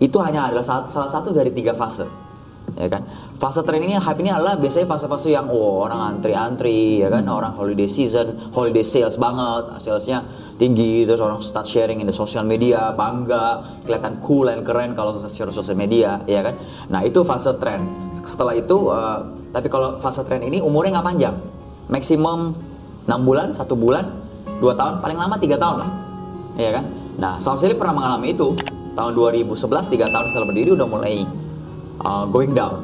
itu 0.01 0.17
hanya 0.17 0.49
adalah 0.49 0.65
salah 0.65 1.09
satu 1.09 1.29
dari 1.29 1.53
tiga 1.53 1.77
fase 1.77 2.30
ya 2.77 2.87
kan. 2.87 3.03
Fase 3.35 3.65
tren 3.65 3.81
ini 3.81 3.97
hype 3.97 4.19
ini 4.21 4.29
adalah 4.29 4.59
biasanya 4.59 4.85
fase-fase 4.85 5.33
yang 5.33 5.49
oh, 5.49 5.83
orang 5.83 6.17
antri-antri 6.17 7.01
ya 7.01 7.09
kan, 7.09 7.25
orang 7.25 7.51
holiday 7.57 7.89
season, 7.89 8.37
holiday 8.53 8.85
sales 8.85 9.17
banget, 9.17 9.81
salesnya 9.81 10.23
tinggi 10.61 11.09
terus 11.09 11.19
orang 11.19 11.41
start 11.41 11.65
sharing 11.65 11.99
in 11.99 12.07
the 12.07 12.13
social 12.13 12.45
media, 12.45 12.93
bangga, 12.93 13.81
kelihatan 13.83 14.21
cool 14.21 14.45
dan 14.45 14.61
keren 14.61 14.93
kalau 14.93 15.17
share 15.25 15.49
sosial 15.49 15.75
media, 15.75 16.21
ya 16.29 16.45
kan. 16.45 16.55
Nah, 16.93 17.01
itu 17.01 17.25
fase 17.25 17.55
tren. 17.57 17.87
Setelah 18.13 18.53
itu 18.53 18.93
eh, 18.93 19.19
tapi 19.49 19.67
kalau 19.67 19.97
fase 19.97 20.21
tren 20.21 20.45
ini 20.45 20.61
umurnya 20.61 21.01
nggak 21.01 21.07
panjang. 21.07 21.35
Maksimum 21.89 22.55
6 23.09 23.27
bulan, 23.27 23.51
satu 23.51 23.73
bulan, 23.73 24.05
dua 24.61 24.77
tahun, 24.77 25.01
paling 25.01 25.17
lama 25.17 25.35
tiga 25.41 25.57
tahun 25.57 25.83
lah, 25.83 25.91
ya 26.55 26.71
kan. 26.71 26.85
Nah, 27.17 27.37
Sally 27.41 27.75
pernah 27.75 27.97
mengalami 27.97 28.31
itu 28.31 28.55
tahun 28.95 29.11
2011 29.17 29.91
tiga 29.91 30.05
tahun 30.07 30.31
setelah 30.31 30.47
berdiri 30.47 30.75
udah 30.75 30.87
mulai 30.87 31.23
uh, 32.03 32.25
going 32.27 32.53
down 32.53 32.83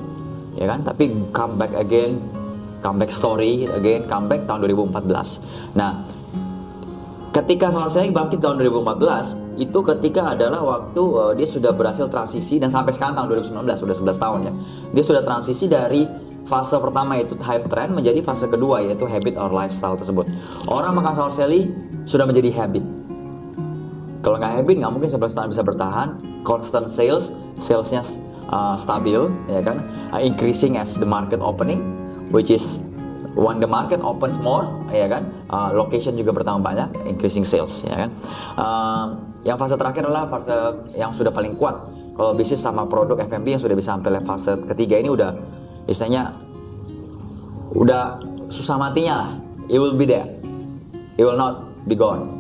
ya 0.58 0.66
kan? 0.70 0.82
Tapi 0.86 1.34
comeback 1.34 1.74
again 1.78 2.22
comeback 2.82 3.10
story 3.10 3.66
again 3.74 4.06
comeback 4.06 4.46
tahun 4.46 4.70
2014 4.70 5.74
nah 5.74 6.06
ketika 7.38 7.70
sama 7.70 7.90
saya 7.90 8.10
bangkit 8.10 8.42
tahun 8.42 8.58
2014 8.62 9.62
itu 9.62 9.80
ketika 9.94 10.34
adalah 10.34 10.62
waktu 10.62 11.02
uh, 11.02 11.34
dia 11.38 11.46
sudah 11.46 11.74
berhasil 11.74 12.10
transisi 12.10 12.58
dan 12.58 12.74
sampai 12.74 12.94
sekarang 12.94 13.14
tahun 13.14 13.46
2019 13.46 13.86
sudah 13.86 13.96
11 13.98 14.24
tahun 14.24 14.40
ya. 14.46 14.54
Dia 14.94 15.04
sudah 15.06 15.22
transisi 15.22 15.66
dari 15.70 16.06
fase 16.46 16.78
pertama 16.82 17.18
itu 17.20 17.38
hype 17.38 17.70
trend 17.70 17.94
menjadi 17.94 18.22
fase 18.26 18.50
kedua 18.50 18.82
yaitu 18.86 19.06
habit 19.06 19.38
or 19.38 19.50
lifestyle 19.54 19.98
tersebut. 19.98 20.26
Orang 20.70 20.98
makan 20.98 21.14
seli 21.30 21.70
sudah 22.10 22.26
menjadi 22.26 22.54
habit. 22.58 22.86
Kalau 24.22 24.38
nggak 24.42 24.54
habit 24.62 24.76
nggak 24.82 24.92
mungkin 24.94 25.10
11 25.10 25.38
tahun 25.38 25.48
bisa 25.54 25.64
bertahan. 25.66 26.08
Constant 26.42 26.90
sales, 26.90 27.34
salesnya 27.58 28.02
uh, 28.50 28.76
stabil, 28.80 29.28
ya 29.48 29.62
kan? 29.64 29.82
Uh, 30.12 30.22
increasing 30.22 30.78
as 30.80 30.96
the 31.00 31.08
market 31.08 31.40
opening, 31.40 31.82
which 32.30 32.52
is 32.52 32.80
when 33.38 33.62
the 33.62 33.70
market 33.70 34.02
opens 34.02 34.38
more, 34.40 34.68
ya 34.94 35.08
kan? 35.08 35.28
Uh, 35.50 35.74
location 35.74 36.16
juga 36.16 36.36
bertambah 36.36 36.64
banyak, 36.64 36.90
increasing 37.08 37.44
sales, 37.44 37.84
ya 37.88 38.08
kan? 38.08 38.10
Uh, 38.58 39.06
yang 39.46 39.56
fase 39.56 39.80
terakhir 39.80 40.04
adalah 40.06 40.28
fase 40.28 40.54
yang 40.98 41.12
sudah 41.16 41.32
paling 41.32 41.56
kuat. 41.56 41.76
Kalau 42.18 42.34
bisnis 42.34 42.60
sama 42.60 42.90
produk 42.90 43.18
F&B 43.30 43.54
yang 43.56 43.62
sudah 43.62 43.78
bisa 43.78 43.94
sampai 43.94 44.18
fase 44.26 44.58
ketiga 44.66 44.98
ini 44.98 45.10
udah, 45.14 45.32
misalnya 45.86 46.34
udah 47.74 48.18
susah 48.50 48.76
matinya 48.76 49.26
lah. 49.26 49.32
It 49.68 49.78
will 49.78 50.00
be 50.00 50.08
there. 50.08 50.26
It 51.20 51.26
will 51.28 51.38
not 51.38 51.68
be 51.86 51.94
gone 51.94 52.37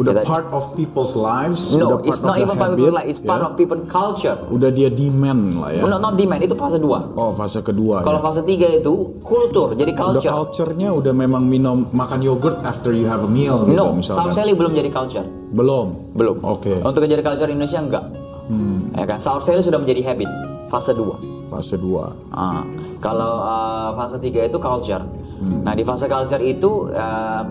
udah 0.00 0.24
part 0.24 0.48
of 0.56 0.72
people's 0.72 1.12
lives 1.12 1.76
no 1.76 2.00
it's 2.00 2.24
not 2.24 2.40
even 2.40 2.56
part 2.56 2.72
of 2.72 2.80
people's 2.80 2.96
life 2.96 3.08
it's 3.08 3.20
part 3.20 3.44
of 3.44 3.52
people 3.60 3.76
culture 3.84 4.36
udah 4.48 4.72
dia 4.72 4.88
demand 4.88 5.60
lah 5.60 5.68
ya 5.68 5.84
no, 5.84 6.00
not 6.00 6.16
demand 6.16 6.40
itu 6.40 6.56
fase 6.56 6.80
2 6.80 7.12
oh 7.12 7.30
fase 7.36 7.60
kedua 7.60 8.00
kalau 8.00 8.20
ya. 8.20 8.24
fase 8.24 8.40
3 8.40 8.80
itu 8.80 8.94
kultur 9.20 9.76
jadi 9.76 9.92
culture 9.92 10.24
udah 10.24 10.48
culture-nya 10.48 10.88
udah 10.96 11.12
memang 11.12 11.44
minum 11.44 11.92
makan 11.92 12.24
yogurt 12.24 12.56
after 12.64 12.96
you 12.96 13.04
have 13.04 13.20
a 13.20 13.30
meal 13.30 13.68
gitu 13.68 13.76
no 13.76 14.00
misalkan. 14.00 14.32
Sour 14.32 14.56
belum 14.56 14.72
jadi 14.72 14.88
culture 14.88 15.26
belum 15.52 16.16
belum 16.16 16.36
oke 16.40 16.64
okay. 16.64 16.76
untuk 16.80 17.04
jadi 17.04 17.20
culture 17.20 17.48
Indonesia 17.52 17.80
enggak 17.84 18.04
hmm. 18.48 18.96
ya 18.96 19.04
kan 19.04 19.18
Sour 19.20 19.44
Sally 19.44 19.60
sudah 19.60 19.76
menjadi 19.76 20.00
habit 20.08 20.28
fase 20.72 20.96
2 20.96 21.52
fase 21.52 21.76
2 21.76 22.32
ah. 22.32 22.64
kalau 23.04 23.44
uh, 23.44 23.92
fase 23.92 24.16
3 24.16 24.48
itu 24.48 24.56
culture 24.56 25.04
hmm. 25.04 25.68
nah 25.68 25.76
di 25.76 25.84
fase 25.84 26.08
culture 26.08 26.40
itu 26.40 26.88
uh, 26.96 27.44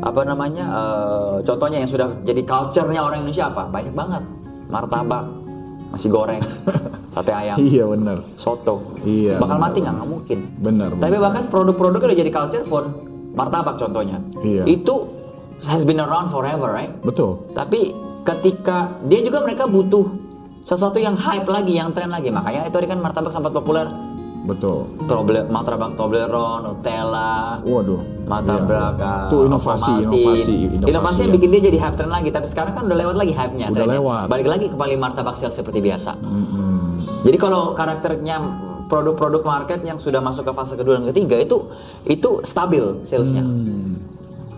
apa 0.00 0.20
namanya 0.24 0.64
uh, 0.68 1.36
contohnya 1.44 1.84
yang 1.84 1.90
sudah 1.90 2.08
jadi 2.24 2.42
culture-nya 2.44 3.00
orang 3.04 3.24
Indonesia 3.24 3.52
apa? 3.52 3.68
Banyak 3.68 3.94
banget. 3.94 4.22
Martabak 4.70 5.24
masih 5.90 6.06
goreng 6.14 6.38
sate 7.14 7.34
ayam 7.34 7.58
iya 7.58 7.82
benar. 7.82 8.22
soto. 8.38 8.94
Iya 9.02 9.42
bakal 9.42 9.58
bener, 9.58 9.66
mati 9.66 9.78
nggak? 9.82 9.94
nggak 9.98 10.08
mungkin. 10.08 10.38
Benar 10.62 10.90
tapi 11.02 11.16
bahkan 11.18 11.44
produk-produk 11.50 12.00
udah 12.06 12.16
jadi 12.16 12.30
culture 12.30 12.64
for 12.64 12.82
martabak 13.34 13.74
contohnya. 13.78 14.22
Iya. 14.42 14.64
itu 14.70 15.10
has 15.66 15.82
been 15.82 15.98
around 15.98 16.30
forever 16.30 16.70
right? 16.70 16.94
Betul. 17.02 17.50
Tapi 17.52 17.92
ketika 18.22 18.94
dia 19.10 19.20
juga 19.20 19.42
mereka 19.42 19.66
butuh 19.66 20.06
sesuatu 20.62 21.02
yang 21.02 21.18
hype 21.18 21.48
lagi 21.50 21.76
yang 21.76 21.90
tren 21.90 22.12
lagi. 22.12 22.30
Makanya 22.30 22.70
itu 22.70 22.76
kan 22.86 22.98
martabak 23.02 23.34
sempat 23.34 23.50
populer 23.50 23.90
Betul. 24.40 24.88
Toble, 25.04 25.44
martabak 25.52 26.00
Toblerone, 26.00 26.72
Nutella. 26.72 27.60
Waduh. 27.60 28.00
Martabak 28.24 28.96
iya. 28.96 29.14
Itu 29.28 29.38
inovasi, 29.44 29.92
inovasi, 30.00 30.56
inovasi, 30.72 30.88
inovasi 30.88 31.18
yang 31.26 31.30
ya. 31.30 31.36
bikin 31.36 31.48
dia 31.52 31.62
jadi 31.68 31.78
hype 31.82 31.96
trend 32.00 32.12
lagi. 32.12 32.28
Tapi 32.32 32.46
sekarang 32.48 32.72
kan 32.72 32.82
udah 32.88 32.98
lewat 32.98 33.16
lagi 33.20 33.32
hype-nya. 33.36 33.66
Udah 33.68 33.84
trennya. 33.84 34.00
lewat. 34.00 34.26
Balik 34.32 34.48
lagi 34.48 34.66
ke 34.72 34.76
paling 34.80 34.96
martabak 34.96 35.36
sales 35.36 35.52
seperti 35.52 35.84
biasa. 35.84 36.16
Mm 36.16 36.44
-hmm. 36.46 36.84
Jadi 37.20 37.36
kalau 37.36 37.76
karakternya 37.76 38.36
produk-produk 38.90 39.42
market 39.46 39.80
yang 39.86 40.02
sudah 40.02 40.18
masuk 40.18 40.50
ke 40.50 40.52
fase 40.56 40.74
kedua 40.74 40.98
dan 40.98 41.06
ketiga 41.14 41.38
itu 41.38 41.70
itu 42.10 42.42
stabil 42.42 42.82
salesnya. 43.06 43.46
Hmm. 43.46 44.02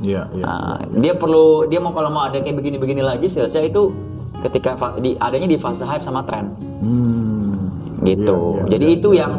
Iya, 0.03 0.27
iya. 0.35 0.45
Nah, 0.49 0.81
dia 0.99 1.15
perlu 1.15 1.69
dia 1.69 1.79
mau 1.79 1.93
kalau 1.93 2.11
mau 2.11 2.25
ada 2.27 2.41
kayak 2.41 2.57
begini-begini 2.59 3.05
lagi 3.05 3.29
salesnya 3.29 3.69
itu 3.69 3.93
ketika 4.41 4.75
di, 4.99 5.15
adanya 5.21 5.47
di 5.47 5.61
fase 5.61 5.85
hype 5.85 6.03
sama 6.03 6.25
tren. 6.25 6.49
Hmm. 6.81 7.55
Gitu. 8.03 8.35
Ya, 8.59 8.65
ya, 8.67 8.71
Jadi 8.75 8.87
ya, 8.89 8.97
itu 8.99 9.09
ya. 9.15 9.19
yang 9.23 9.33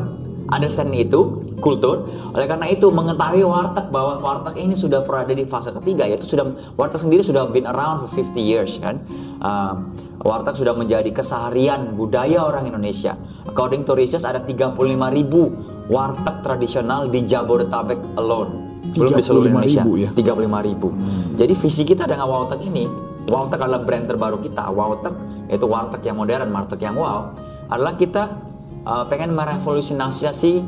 understand 0.52 0.92
itu 0.92 1.48
kultur. 1.64 2.10
Oleh 2.36 2.48
karena 2.50 2.68
itu 2.68 2.92
mengetahui 2.92 3.44
warteg 3.48 3.88
bahwa 3.88 4.20
warteg 4.20 4.60
ini 4.60 4.76
sudah 4.76 5.06
berada 5.06 5.32
di 5.32 5.48
fase 5.48 5.72
ketiga 5.72 6.04
yaitu 6.04 6.28
sudah 6.28 6.52
warteg 6.76 7.00
sendiri 7.00 7.24
sudah 7.24 7.48
been 7.48 7.64
around 7.70 8.04
for 8.04 8.10
50 8.12 8.36
years 8.40 8.76
kan. 8.84 9.00
Uh, 9.40 9.88
warteg 10.24 10.56
sudah 10.56 10.76
menjadi 10.76 11.08
keseharian 11.16 11.96
budaya 11.96 12.44
orang 12.44 12.68
Indonesia. 12.68 13.16
According 13.48 13.88
to 13.88 13.96
research 13.96 14.28
ada 14.28 14.44
35 14.44 14.76
ribu 15.16 15.56
warteg 15.88 16.44
tradisional 16.44 17.08
di 17.08 17.24
Jabodetabek 17.24 18.20
alone. 18.20 18.74
Belum 18.94 19.12
di 19.16 19.24
seluruh 19.24 19.50
Indonesia. 19.50 19.82
Ribu 19.82 19.94
ya? 19.98 20.10
35 20.12 20.68
ribu. 20.70 20.88
Hmm. 20.92 21.34
Jadi 21.40 21.54
visi 21.58 21.82
kita 21.88 22.06
dengan 22.06 22.30
warteg 22.30 22.62
ini, 22.62 22.86
warteg 23.32 23.58
adalah 23.58 23.82
brand 23.82 24.06
terbaru 24.06 24.38
kita. 24.38 24.70
Warteg 24.70 25.16
yaitu 25.50 25.66
warteg 25.66 26.02
yang 26.06 26.18
modern, 26.20 26.50
warteg 26.52 26.80
yang 26.84 26.96
wow 26.96 27.34
adalah 27.74 27.98
kita 27.98 28.53
uh, 28.88 29.04
pengen 29.08 29.36
merevolusionasi 29.36 30.64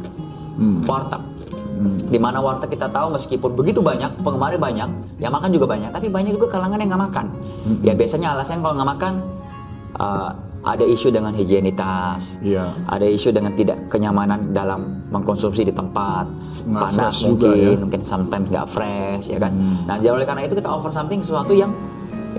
hmm. 0.57 0.87
warteg. 0.87 1.23
Hmm. 1.75 1.99
Di 2.07 2.15
mana 2.15 2.39
warteg 2.39 2.71
kita 2.71 2.87
tahu 2.87 3.11
meskipun 3.15 3.51
begitu 3.51 3.83
banyak, 3.83 4.23
penggemar 4.23 4.55
banyak, 4.55 4.89
yang 5.19 5.31
makan 5.31 5.51
juga 5.51 5.67
banyak, 5.67 5.91
tapi 5.91 6.07
banyak 6.07 6.35
juga 6.35 6.47
kalangan 6.55 6.79
yang 6.79 6.89
nggak 6.91 7.03
makan. 7.11 7.25
Hmm. 7.67 7.77
Ya 7.83 7.93
biasanya 7.93 8.35
alasan 8.35 8.63
kalau 8.63 8.79
nggak 8.79 8.89
makan 8.95 9.13
uh, 9.99 10.31
ada 10.65 10.81
isu 10.81 11.13
dengan 11.13 11.29
higienitas, 11.37 12.41
yeah. 12.41 12.73
ada 12.89 13.05
isu 13.05 13.29
dengan 13.29 13.53
tidak 13.53 13.85
kenyamanan 13.85 14.49
dalam 14.49 15.05
mengkonsumsi 15.13 15.61
di 15.61 15.69
tempat, 15.69 16.25
nggak 16.65 16.81
panas 16.89 17.15
mungkin, 17.21 17.53
juga, 17.53 17.53
ya? 17.53 17.77
mungkin 17.77 18.01
sometimes 18.01 18.47
nggak 18.49 18.65
fresh, 18.65 19.29
ya 19.29 19.37
kan. 19.37 19.53
Hmm. 19.53 19.85
Nah, 19.85 19.95
jadi 20.01 20.17
oleh 20.17 20.25
karena 20.25 20.41
itu 20.41 20.57
kita 20.57 20.65
offer 20.73 20.89
something 20.89 21.21
sesuatu 21.21 21.53
yang 21.53 21.69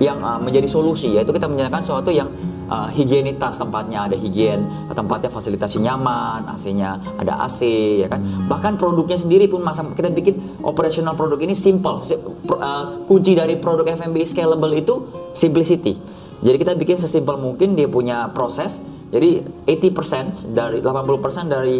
yang 0.03 0.19
uh, 0.21 0.43
menjadi 0.43 0.67
solusi, 0.67 1.15
yaitu 1.15 1.31
kita 1.31 1.47
menyediakan 1.47 1.81
sesuatu 1.81 2.11
yang 2.11 2.27
uh, 2.71 2.89
higienitas 2.91 3.59
tempatnya 3.59 4.11
ada 4.11 4.17
higien 4.19 4.67
tempatnya 4.91 5.31
fasilitasi 5.31 5.79
nyaman 5.83 6.47
AC-nya 6.51 6.99
ada 7.19 7.43
AC 7.47 7.61
ya 8.03 8.09
kan? 8.11 8.23
Bahkan 8.47 8.79
produknya 8.81 9.19
sendiri 9.19 9.47
pun 9.47 9.63
masa 9.63 9.87
kita 9.95 10.11
bikin 10.11 10.39
operational 10.63 11.15
produk 11.15 11.39
ini 11.43 11.55
simple. 11.55 12.03
Uh, 12.51 13.07
kunci 13.07 13.37
dari 13.37 13.59
produk 13.59 13.87
F&B 13.97 14.17
scalable 14.27 14.73
itu 14.75 14.95
simplicity. 15.37 15.95
Jadi 16.43 16.57
kita 16.61 16.73
bikin 16.77 16.97
sesimpel 17.01 17.41
mungkin 17.41 17.79
dia 17.79 17.89
punya 17.89 18.31
proses. 18.33 18.83
Jadi 19.07 19.39
80% 19.71 20.51
dari 20.51 20.83
80% 20.83 21.47
dari 21.47 21.79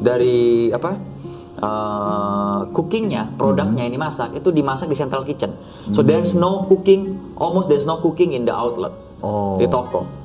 dari 0.00 0.68
apa? 0.74 1.12
Uh, 1.60 2.72
cookingnya 2.72 3.36
produknya 3.36 3.84
hmm. 3.84 3.90
ini 3.92 3.98
masak 4.00 4.32
itu 4.32 4.48
dimasak 4.48 4.88
di 4.88 4.96
central 4.96 5.28
kitchen. 5.28 5.52
So 5.92 6.00
hmm. 6.00 6.08
there's 6.08 6.32
no 6.32 6.64
cooking 6.64 7.20
almost 7.36 7.68
there's 7.68 7.84
no 7.84 8.00
cooking 8.00 8.32
in 8.32 8.48
the 8.48 8.54
outlet 8.54 8.96
oh. 9.22 9.56
di 9.60 9.66
toko. 9.70 10.20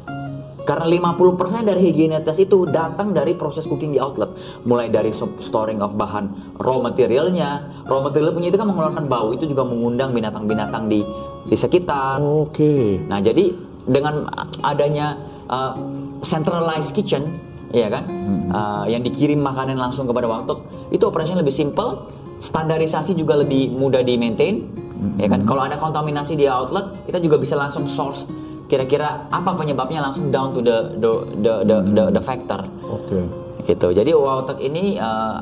Karena 0.65 0.89
50% 0.89 1.61
dari 1.61 1.81
higienitas 1.85 2.41
itu 2.41 2.65
datang 2.65 3.13
dari 3.13 3.37
proses 3.37 3.69
cooking 3.69 3.93
di 3.93 4.01
outlet. 4.01 4.33
Mulai 4.65 4.89
dari 4.89 5.13
storing 5.13 5.77
of 5.85 5.93
bahan 5.93 6.57
raw 6.57 6.81
materialnya. 6.81 7.69
Raw 7.85 8.01
material 8.01 8.33
punya 8.33 8.49
itu 8.49 8.57
kan 8.57 8.65
mengeluarkan 8.73 9.05
bau. 9.05 9.29
Itu 9.29 9.45
juga 9.45 9.61
mengundang 9.61 10.09
binatang-binatang 10.17 10.89
di 10.89 11.05
di 11.45 11.53
sekitar. 11.53 12.17
Oke. 12.17 12.49
Okay. 12.49 12.85
Nah, 13.05 13.21
jadi 13.21 13.53
dengan 13.85 14.25
adanya 14.65 15.21
uh, 15.45 15.77
centralized 16.25 16.97
kitchen, 16.97 17.29
ya 17.69 17.85
kan, 17.93 18.09
hmm. 18.09 18.49
uh, 18.49 18.85
yang 18.89 19.05
dikirim 19.05 19.37
makanan 19.37 19.77
langsung 19.77 20.09
kepada 20.09 20.25
waktu, 20.25 20.57
itu 20.89 21.05
operasinya 21.05 21.45
lebih 21.45 21.53
simple, 21.53 22.09
standarisasi 22.41 23.13
juga 23.13 23.37
lebih 23.37 23.69
mudah 23.77 24.01
di 24.01 24.17
maintain, 24.17 24.65
hmm. 24.65 25.21
ya 25.21 25.29
kan. 25.29 25.45
Kalau 25.45 25.61
ada 25.61 25.77
kontaminasi 25.77 26.33
di 26.33 26.49
outlet, 26.49 27.05
kita 27.05 27.21
juga 27.21 27.37
bisa 27.37 27.53
langsung 27.53 27.85
source 27.85 28.44
kira-kira 28.65 29.29
apa 29.29 29.53
penyebabnya 29.53 30.01
langsung 30.01 30.33
down 30.33 30.53
to 30.53 30.61
the 30.61 30.97
the 30.97 31.11
the 31.41 31.53
the, 31.65 31.77
the, 31.93 32.03
the 32.17 32.21
factor. 32.21 32.61
Oke. 32.85 33.05
Okay. 33.09 33.23
Gitu. 33.65 33.87
Jadi 33.97 34.11
Wautek 34.13 34.61
ini 34.61 35.01
uh, 35.01 35.41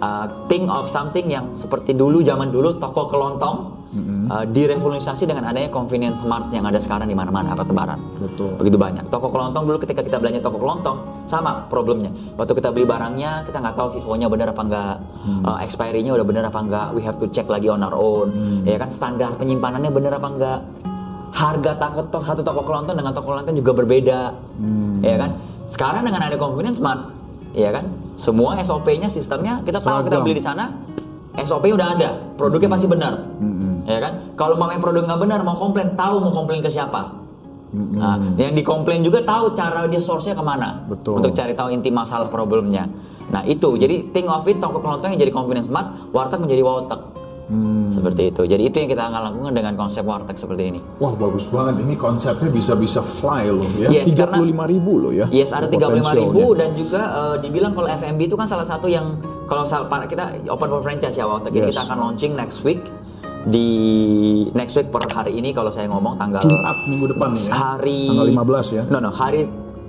uh, 0.00 0.26
think 0.48 0.66
of 0.72 0.88
something 0.88 1.28
yang 1.28 1.52
seperti 1.52 1.92
dulu 1.92 2.24
zaman 2.24 2.48
dulu 2.48 2.80
toko 2.80 3.06
kelontong 3.06 3.80
uh, 4.30 4.44
direvolusi 4.48 5.26
dengan 5.26 5.50
adanya 5.50 5.68
convenience 5.68 6.22
smart 6.22 6.48
yang 6.54 6.64
ada 6.64 6.78
sekarang 6.78 7.10
di 7.10 7.16
mana-mana 7.16 7.52
apa 7.52 7.66
tebaran. 7.66 8.00
Betul. 8.16 8.56
Begitu 8.56 8.80
banyak. 8.80 9.04
Toko 9.12 9.28
kelontong 9.28 9.66
dulu 9.66 9.78
ketika 9.82 10.00
kita 10.00 10.16
belanja 10.22 10.40
toko 10.40 10.56
kelontong 10.56 10.96
sama 11.28 11.66
problemnya. 11.68 12.14
Waktu 12.38 12.52
kita 12.56 12.72
beli 12.72 12.86
barangnya 12.88 13.44
kita 13.44 13.60
nggak 13.60 13.76
tahu 13.76 14.00
Vivo-nya 14.00 14.26
benar 14.30 14.48
apa 14.54 14.62
enggak, 14.62 14.94
uh, 15.44 15.58
expiry-nya 15.60 16.16
udah 16.16 16.26
benar 16.26 16.44
apa 16.48 16.60
enggak, 16.62 16.86
we 16.96 17.02
have 17.04 17.18
to 17.18 17.26
check 17.28 17.46
lagi 17.50 17.68
on 17.68 17.82
our 17.84 17.94
own. 17.94 18.32
Ya 18.64 18.80
kan 18.80 18.88
standar 18.88 19.34
penyimpanannya 19.36 19.90
benar 19.92 20.16
apa 20.16 20.28
enggak. 20.30 20.60
Harga 21.30 21.78
toko 21.78 22.22
satu 22.26 22.42
toko 22.42 22.66
kelontong 22.66 22.98
dengan 22.98 23.14
toko 23.14 23.32
kelontong 23.32 23.56
juga 23.56 23.72
berbeda. 23.72 24.20
Ya 25.00 25.16
kan? 25.16 25.38
Sekarang 25.64 26.02
dengan 26.02 26.26
ada 26.26 26.34
convenience 26.34 26.82
smart, 26.82 27.14
ya 27.54 27.70
kan? 27.70 27.94
Semua 28.18 28.58
SOP-nya 28.58 29.06
sistemnya 29.06 29.62
kita 29.62 29.78
tahu 29.78 30.02
kita 30.02 30.18
Seragam. 30.18 30.26
beli 30.26 30.34
di 30.36 30.44
sana 30.44 30.74
SOP 31.40 31.70
udah 31.70 31.94
ada, 31.94 32.18
produknya 32.34 32.68
pasti 32.74 32.90
benar, 32.90 33.22
ya 33.86 34.02
kan? 34.02 34.34
Kalau 34.34 34.58
mamanya 34.58 34.82
produk 34.82 35.06
nggak 35.06 35.20
benar 35.22 35.38
mau 35.46 35.54
komplain, 35.54 35.94
tahu 35.94 36.18
mau 36.18 36.34
komplain 36.34 36.58
ke 36.58 36.68
siapa. 36.68 37.22
Nah, 37.70 38.18
yang 38.34 38.50
dikomplain 38.58 39.06
juga 39.06 39.22
tahu 39.22 39.54
cara 39.54 39.86
dia 39.86 40.02
source-nya 40.02 40.34
ke 40.34 40.42
mana, 40.42 40.82
Betul. 40.90 41.22
untuk 41.22 41.30
cari 41.30 41.54
tahu 41.54 41.70
inti 41.70 41.94
masalah 41.94 42.26
problemnya. 42.26 42.90
Nah 43.30 43.46
itu, 43.46 43.78
jadi 43.78 44.10
think 44.10 44.26
of 44.26 44.42
it 44.50 44.58
toko 44.58 44.82
kelontong 44.82 45.14
yang 45.14 45.22
jadi 45.22 45.30
convenience 45.30 45.70
smart, 45.70 45.94
warteg 46.10 46.42
menjadi 46.42 46.66
warteg. 46.66 46.98
Seperti 47.90 48.30
itu. 48.30 48.42
Jadi 48.44 48.62
itu 48.62 48.76
yang 48.76 48.86
kita 48.88 49.02
akan 49.04 49.20
lakukan 49.26 49.52
dengan 49.52 49.74
konsep 49.74 50.02
warteg 50.02 50.34
seperti 50.34 50.70
ini. 50.70 50.80
Wah 50.96 51.10
bagus 51.12 51.46
banget 51.46 51.82
ini 51.82 51.94
konsepnya 51.94 52.46
bisa-bisa 52.46 53.02
fly 53.02 53.50
loh 53.50 53.66
ya. 53.74 53.90
Yes, 53.90 54.14
Tiga 54.14 54.30
karena- 54.30 54.64
ribu 54.64 54.92
loh 55.00 55.10
ya. 55.10 55.26
Yes, 55.28 55.50
ada 55.50 55.66
35 55.66 55.82
potensialnya. 56.06 56.30
ribu 56.30 56.46
dan 56.54 56.70
juga 56.72 57.02
eh, 57.02 57.36
dibilang 57.40 57.72
kalau 57.72 57.90
FMB 57.90 58.20
itu 58.22 58.38
kan 58.38 58.46
salah 58.46 58.62
satu 58.62 58.86
yang 58.86 59.18
kalau 59.44 59.66
sal- 59.66 59.90
para- 59.90 60.06
kita 60.06 60.38
open 60.46 60.68
for 60.68 60.80
franchise 60.80 61.12
ya 61.12 61.26
waktu 61.26 61.50
Yes. 61.50 61.56
ini 61.56 61.64
kita 61.68 61.82
akan 61.84 61.96
launching 62.00 62.32
next 62.32 62.62
week 62.62 62.78
di 63.42 63.68
next 64.52 64.76
week 64.76 64.88
per 64.88 65.02
hari 65.08 65.32
ini 65.32 65.50
kalau 65.50 65.68
saya 65.68 65.88
ngomong 65.88 66.14
tanggal 66.14 66.38
Jumat 66.40 66.76
minggu 66.86 67.08
depan 67.08 67.32
nih 67.32 67.42
ya. 67.42 67.52
hari 67.52 68.00
Tanggal 68.06 68.26
15 68.36 68.66
ya. 68.70 68.82
No 68.86 68.98
no, 69.00 69.10
hari 69.10 69.48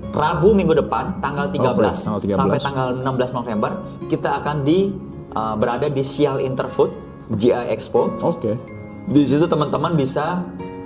Rabu 0.09 0.51
minggu 0.51 0.73
depan 0.73 1.19
tanggal 1.19 1.47
13, 1.47 1.55
tanggal 2.03 2.19
13. 2.19 2.35
sampai 2.35 2.59
tanggal 2.59 2.87
16 2.97 3.31
November 3.33 3.71
kita 4.07 4.39
akan 4.41 4.55
di 4.61 4.91
eh, 5.29 5.55
berada 5.55 5.87
di 5.87 6.01
Sial 6.01 6.41
Interfood 6.41 7.10
GI 7.35 7.71
Expo. 7.71 8.11
Oke. 8.21 8.55
Di 9.11 9.25
situ 9.25 9.45
teman-teman 9.49 9.97
bisa 9.97 10.45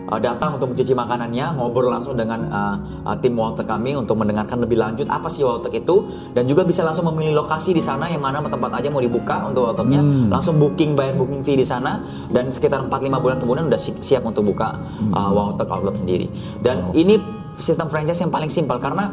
uh, 0.10 0.20
datang 0.22 0.58
untuk 0.58 0.74
mencuci 0.74 0.94
makanannya, 0.94 1.58
ngobrol 1.58 1.92
langsung 1.92 2.16
dengan 2.16 2.48
uh, 2.48 2.75
uh, 3.06 3.16
tim 3.20 3.34
Warteg 3.36 3.66
kami 3.66 3.98
untuk 3.98 4.18
mendengarkan 4.18 4.62
lebih 4.62 4.78
lanjut 4.78 5.10
apa 5.10 5.28
sih 5.28 5.42
Warteg 5.42 5.86
itu 5.86 6.06
dan 6.32 6.46
juga 6.46 6.64
bisa 6.64 6.86
langsung 6.86 7.10
memilih 7.12 7.46
lokasi 7.46 7.74
di 7.74 7.82
sana 7.82 8.10
yang 8.10 8.22
mana 8.22 8.42
tempat 8.46 8.72
aja 8.82 8.88
mau 8.94 9.02
dibuka 9.02 9.46
untuk 9.46 9.68
Wartegnya, 9.70 10.02
langsung 10.30 10.62
booking 10.62 10.94
bayar 10.94 11.18
booking 11.18 11.42
fee 11.42 11.58
di 11.60 11.66
sana 11.68 12.02
dan 12.30 12.50
sekitar 12.50 12.86
4-5 12.86 13.24
bulan 13.24 13.38
kemudian 13.42 13.66
udah 13.68 13.82
si- 13.82 13.98
siap 14.00 14.24
untuk 14.25 14.46
buka 14.46 14.78
uh, 15.14 15.32
Warteg 15.34 15.68
outlet 15.70 15.96
sendiri. 15.98 16.28
Dan 16.62 16.94
ini 16.94 17.18
sistem 17.58 17.88
franchise 17.88 18.20
yang 18.22 18.32
paling 18.32 18.52
simpel 18.52 18.78
karena 18.80 19.12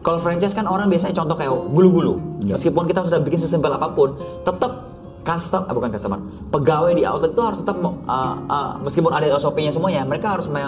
kalau 0.00 0.16
franchise 0.16 0.56
kan 0.56 0.64
orang 0.64 0.88
biasanya 0.88 1.12
contoh 1.12 1.36
kayak 1.36 1.52
gulu-gulu. 1.76 2.16
Ya. 2.48 2.56
Meskipun 2.56 2.88
kita 2.88 3.04
sudah 3.04 3.20
bikin 3.20 3.36
sesimpel 3.36 3.68
apa 3.68 3.92
pun, 3.92 4.16
tetap 4.48 4.88
custom 5.22 5.68
ah, 5.68 5.74
bukan 5.74 5.90
customer. 5.92 6.18
Pegawai 6.50 6.92
di 6.96 7.04
outlet 7.04 7.32
itu 7.36 7.42
harus 7.44 7.60
tetap 7.60 7.76
uh, 7.80 7.92
uh, 8.08 8.70
meskipun 8.80 9.12
ada 9.12 9.28
SOP-nya 9.36 9.72
semuanya 9.72 10.02
mereka 10.04 10.32
harus 10.34 10.48
me, 10.48 10.62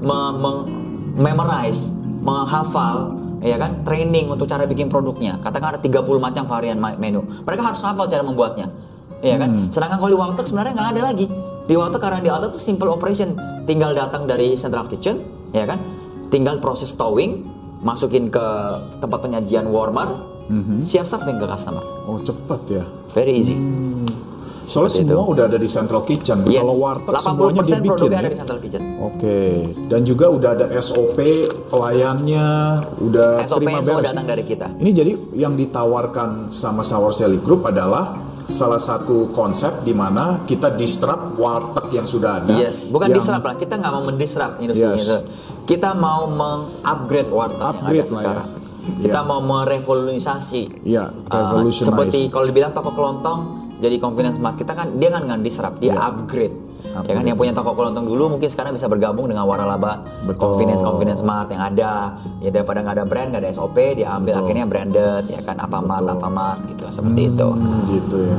me- 0.00 0.34
meng- 0.38 0.66
memorize 1.16 1.94
menghafal 2.24 3.16
ya 3.44 3.60
kan 3.60 3.84
training 3.84 4.32
untuk 4.32 4.48
cara 4.48 4.64
bikin 4.64 4.88
produknya. 4.88 5.36
Katakan 5.40 5.76
ada 5.76 5.80
30 5.80 6.04
macam 6.20 6.44
varian 6.48 6.78
menu. 6.80 7.24
Mereka 7.44 7.60
harus 7.60 7.80
hafal 7.84 8.08
cara 8.08 8.24
membuatnya 8.24 8.68
ya 9.24 9.40
kan? 9.40 9.72
Sedangkan 9.72 9.96
kalau 10.00 10.10
di 10.12 10.18
Warteg 10.20 10.46
sebenarnya 10.48 10.72
nggak 10.76 10.90
ada 10.96 11.02
lagi. 11.12 11.26
Di 11.64 11.74
Warteg 11.76 12.00
karena 12.00 12.20
di 12.20 12.28
outlet 12.28 12.52
itu 12.52 12.60
simple 12.60 12.92
operation. 12.92 13.36
Tinggal 13.64 13.96
datang 13.96 14.28
dari 14.28 14.52
central 14.56 14.84
kitchen 14.88 15.24
ya 15.56 15.64
kan? 15.64 15.80
Tinggal 16.28 16.60
proses 16.60 16.92
towing 16.92 17.44
masukin 17.84 18.28
ke 18.32 18.46
tempat 19.00 19.18
penyajian 19.20 19.68
warmer 19.68 20.32
siap 20.84 21.08
serving 21.08 21.40
ke 21.40 21.46
customer. 21.48 21.80
Oh 22.04 22.20
cepet 22.20 22.60
ya. 22.68 22.84
very 23.14 23.32
easy 23.38 23.54
Soalnya 24.64 24.90
Seperti 24.90 25.12
semua 25.12 25.24
udah 25.28 25.44
ada 25.44 25.58
di 25.58 25.68
central 25.68 26.02
kitchen. 26.02 26.38
Yes. 26.44 26.58
Kalau 26.58 26.74
warteg 26.78 27.14
semuanya 27.14 27.60
80% 27.60 27.64
dia 27.64 27.80
bikin 27.84 28.08
ya. 28.08 28.16
ada 28.16 28.28
di 28.28 28.38
Central 28.38 28.58
Kitchen. 28.58 28.82
Oke. 28.98 29.38
Dan 29.86 30.00
juga 30.02 30.26
udah 30.26 30.50
ada 30.52 30.66
SOP 30.74 31.18
pelayannya, 31.68 32.48
udah 32.98 33.30
SOP 33.44 33.60
terima 33.60 33.80
beres. 33.82 34.04
datang 34.06 34.24
dari 34.24 34.42
kita. 34.42 34.66
Ini 34.74 34.90
jadi 34.90 35.12
yang 35.36 35.52
ditawarkan 35.52 36.48
sama 36.48 36.80
Sour 36.80 37.12
Sally 37.12 37.38
Group 37.38 37.64
adalah 37.64 38.16
salah 38.44 38.76
satu 38.78 39.28
konsep 39.30 39.82
di 39.82 39.92
mana 39.92 40.44
kita 40.44 40.72
disrupt 40.72 41.36
warteg 41.36 41.92
yang 41.92 42.04
sudah 42.04 42.40
ada. 42.40 42.52
Yes, 42.54 42.86
bukan 42.86 43.08
yang 43.08 43.16
disrupt 43.16 43.40
lah. 43.42 43.56
Kita 43.56 43.76
nggak 43.76 43.92
mau 43.92 44.04
mendisrupt 44.04 44.56
industri 44.58 44.84
Yes. 44.86 45.00
itu. 45.02 45.18
Kita 45.66 45.92
mau 45.92 46.24
meng-upgrade 46.26 47.28
warteg 47.28 47.74
yang 47.74 47.86
ada 47.86 47.96
ya. 47.96 48.04
sekarang. 48.06 48.48
Kita 49.00 49.16
Iya. 49.16 49.24
mau 49.24 49.40
merevolusi. 49.40 50.68
Iya, 50.84 51.08
Uh, 51.08 51.32
revolutionize. 51.32 51.88
seperti 51.88 52.20
kalau 52.28 52.44
dibilang 52.44 52.72
toko 52.72 52.92
kelontong 52.92 53.63
jadi 53.84 53.96
convenience 54.00 54.40
mart 54.40 54.56
kita 54.56 54.72
kan 54.72 54.96
dia 54.96 55.12
kan 55.12 55.28
nggak 55.28 55.44
disrupt, 55.44 55.76
dia 55.76 55.92
Iya. 55.92 56.08
upgrade. 56.08 56.56
Ya 56.94 57.12
kan 57.18 57.26
yang 57.26 57.34
punya 57.34 57.50
toko 57.50 57.74
kelontong 57.74 58.06
dulu 58.06 58.38
mungkin 58.38 58.46
sekarang 58.46 58.70
bisa 58.70 58.86
bergabung 58.86 59.26
dengan 59.26 59.42
waralaba 59.50 60.06
Betul. 60.22 60.54
convenience 60.54 60.78
convenience 60.78 61.26
mart 61.26 61.50
yang 61.50 61.60
ada. 61.60 62.14
Ya 62.38 62.54
daripada 62.54 62.86
nggak 62.86 63.02
ada 63.02 63.04
brand, 63.04 63.28
nggak 63.34 63.42
ada 63.42 63.50
SOP, 63.50 63.76
dia 63.98 64.14
ambil 64.14 64.38
akhirnya 64.38 64.64
branded 64.64 65.26
ya 65.26 65.42
kan 65.42 65.58
apa 65.58 65.82
mart 65.82 66.06
apa 66.06 66.28
mart 66.30 66.62
gitu 66.70 66.86
seperti 66.88 67.34
itu. 67.34 67.48
Hmm, 67.50 67.80
gitu 67.90 68.16
ya. 68.22 68.38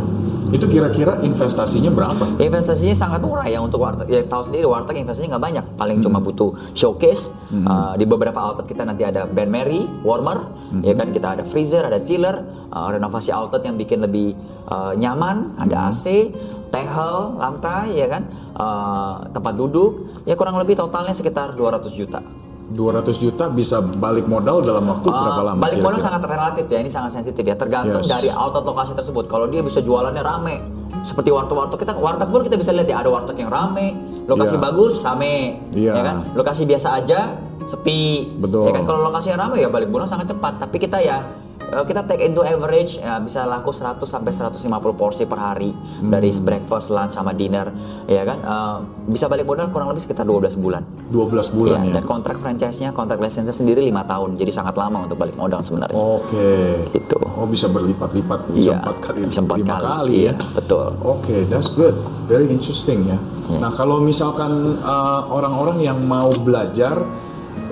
Itu 0.53 0.65
kira-kira 0.69 1.21
investasinya 1.25 1.89
berapa? 1.89 2.37
Investasinya 2.37 2.93
sangat 2.93 3.21
murah 3.25 3.47
ya 3.49 3.61
untuk 3.61 3.81
warteg. 3.81 4.09
Ya 4.09 4.21
tahu 4.25 4.45
sendiri 4.45 4.65
warteg 4.69 5.01
investasinya 5.01 5.37
nggak 5.37 5.45
banyak. 5.45 5.65
Paling 5.79 5.97
cuma 6.03 6.21
butuh 6.21 6.53
showcase. 6.77 7.33
Uh, 7.49 7.95
di 7.95 8.03
beberapa 8.03 8.37
outlet 8.37 8.67
kita 8.67 8.83
nanti 8.83 9.07
ada 9.07 9.23
Ben 9.25 9.47
Mary, 9.47 9.87
warmer, 10.03 10.51
ya 10.83 10.91
kan 10.91 11.09
kita 11.15 11.39
ada 11.39 11.43
freezer, 11.47 11.87
ada 11.87 12.03
chiller, 12.03 12.43
uh, 12.69 12.89
renovasi 12.91 13.31
outlet 13.31 13.63
yang 13.63 13.79
bikin 13.79 14.03
lebih 14.03 14.35
uh, 14.67 14.91
nyaman, 14.93 15.55
ada 15.55 15.89
AC, 15.89 16.35
tehel, 16.69 17.39
lantai, 17.39 17.95
ya 17.95 18.07
kan, 18.11 18.27
uh, 18.59 19.23
tempat 19.31 19.53
duduk. 19.55 20.11
Ya 20.27 20.35
kurang 20.35 20.59
lebih 20.59 20.75
totalnya 20.75 21.15
sekitar 21.15 21.55
200 21.55 21.89
juta. 21.95 22.44
200 22.67 23.05
juta 23.15 23.45
bisa 23.47 23.77
balik 23.77 24.25
modal 24.25 24.57
dalam 24.59 24.85
waktu 24.85 25.05
berapa 25.05 25.37
Uh, 25.37 25.47
lama? 25.53 25.59
balik 25.61 25.79
modal 25.79 26.01
sangat 26.01 26.25
relatif 26.25 26.65
ya, 26.65 26.79
ini 26.79 26.89
sangat 26.89 27.13
sensitif 27.13 27.41
ya, 27.41 27.53
tergantung 27.53 28.01
Yes. 28.01 28.09
dari 28.09 28.29
outlet 28.29 28.65
lokasi 28.65 28.91
tersebut. 28.93 29.25
Kalau 29.25 29.45
dia 29.45 29.61
bisa 29.61 29.79
jualannya 29.79 30.19
rame, 30.19 30.55
seperti 31.01 31.29
warteg-warteg 31.29 31.77
kita, 31.77 31.93
warteg 31.93 32.25
pun 32.25 32.41
kita 32.41 32.57
bisa 32.57 32.73
lihat 32.73 32.87
ya 32.87 32.97
ada 32.99 33.09
warteg 33.09 33.37
yang 33.37 33.49
rame, 33.49 33.93
lokasi 34.25 34.57
Iya. 34.57 34.63
bagus 34.63 34.93
rame, 34.99 35.61
Iya. 35.71 35.93
ya 35.93 36.01
kan? 36.03 36.17
Lokasi 36.33 36.65
biasa 36.65 36.87
aja 36.95 37.19
sepi, 37.63 38.33
Betul. 38.35 38.65
ya 38.65 38.73
kan? 38.73 38.83
Kalau 38.83 38.99
lokasi 39.03 39.27
yang 39.29 39.39
rame 39.39 39.57
ya 39.57 39.69
balik 39.69 39.89
modal 39.89 40.05
sangat 40.05 40.25
cepat. 40.27 40.57
Tapi 40.57 40.75
kita 40.79 40.97
ya 40.97 41.21
kita 41.83 42.05
take 42.05 42.23
into 42.23 42.39
average 42.39 42.95
ya, 42.97 43.17
bisa 43.17 43.43
laku 43.43 43.69
100 43.69 43.99
sampai 44.05 44.31
150 44.31 44.61
porsi 44.93 45.25
per 45.25 45.35
hari 45.35 45.73
Hmm. 45.73 46.07
dari 46.07 46.31
breakfast, 46.31 46.87
lunch 46.87 47.11
sama 47.11 47.31
dinner, 47.31 47.73
ya 48.05 48.21
kan? 48.21 48.37
Eh, 48.37 48.77
bisa 49.09 49.25
balik 49.25 49.43
modal 49.43 49.67
kurang 49.67 49.89
lebih 49.89 49.99
sekitar 49.99 50.23
12 50.23 50.53
bulan. 50.53 50.85
12 51.07 51.47
Ya, 51.47 51.53
bulan 51.53 51.79
ya. 51.83 51.93
dan 51.93 52.03
kontrak 52.03 52.37
franchise-nya, 52.37 52.89
kontrak 52.91 53.17
lisensinya 53.17 53.51
sendiri 53.51 53.81
lima 53.81 54.03
tahun, 54.03 54.35
jadi 54.35 54.51
sangat 54.53 54.75
lama 54.75 55.03
untuk 55.03 55.17
balik 55.17 55.35
modal 55.35 55.59
sebenarnya. 55.59 55.97
Oke. 55.97 56.85
Gitu. 56.91 57.17
Oh 57.35 57.43
bisa 57.43 57.67
berlipat-lipat 57.67 58.47
bisa 58.49 58.71
Iya, 58.71 58.79
empat 58.79 58.97
kali, 59.01 59.19
bisa 59.25 59.41
empat 59.41 59.57
lima 59.57 59.75
kali, 59.75 59.83
kali, 59.83 60.15
iya, 60.21 60.31
ya. 60.31 60.33
betul. 60.53 60.87
Oke, 61.01 61.43
that's 61.45 61.67
good, 61.69 61.97
very 62.23 62.47
interesting 62.47 63.03
ya. 63.05 63.17
Iya. 63.47 63.59
Nah 63.59 63.71
kalau 63.71 63.99
misalkan 63.99 64.51
uh, 64.79 65.21
orang-orang 65.27 65.79
yang 65.79 65.99
mau 65.99 66.31
belajar 66.37 66.95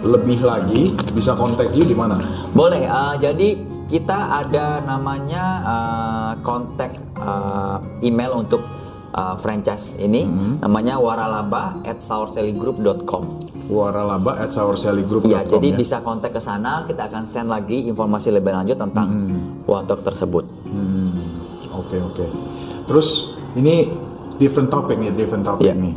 lebih 0.03 0.43
lagi 0.43 0.91
bisa 1.11 1.31
kontak 1.33 1.71
you 1.71 1.83
di 1.83 1.95
mana? 1.95 2.19
Boleh, 2.51 2.83
eh, 2.83 3.15
jadi 3.17 3.49
kita 3.85 4.17
ada 4.39 4.79
namanya 4.79 5.43
eh, 5.63 6.31
kontak 6.41 6.91
eh, 7.13 7.77
email 8.01 8.33
untuk 8.35 8.61
eh, 9.09 9.35
franchise 9.37 9.95
ini, 9.97 10.23
Hmm. 10.23 10.55
namanya 10.59 10.97
waralaba 10.97 11.77
at 11.83 11.99
sourcellygroup.com. 11.99 13.23
Waralaba 13.63 14.37
at 14.37 14.51
sourcellygroup.com 14.51 15.29
Iya, 15.29 15.45
jadi 15.47 15.69
ya. 15.69 15.77
bisa 15.77 15.97
kontak 15.99 16.31
ke 16.31 16.41
sana, 16.41 16.83
kita 16.83 17.07
akan 17.07 17.23
send 17.23 17.47
lagi 17.47 17.85
informasi 17.85 18.29
lebih 18.29 18.51
lanjut 18.51 18.75
tentang 18.75 19.07
Hmm. 19.07 19.63
warteg 19.63 20.01
tersebut. 20.01 20.45
Oke 21.73 21.97
oke. 21.97 22.25
Terus 22.85 23.07
ini 23.53 23.89
different 24.35 24.67
topic 24.67 24.97
nih, 24.97 25.11
different 25.11 25.41
topic 25.43 25.69
Iya. 25.69 25.75
nih. 25.75 25.95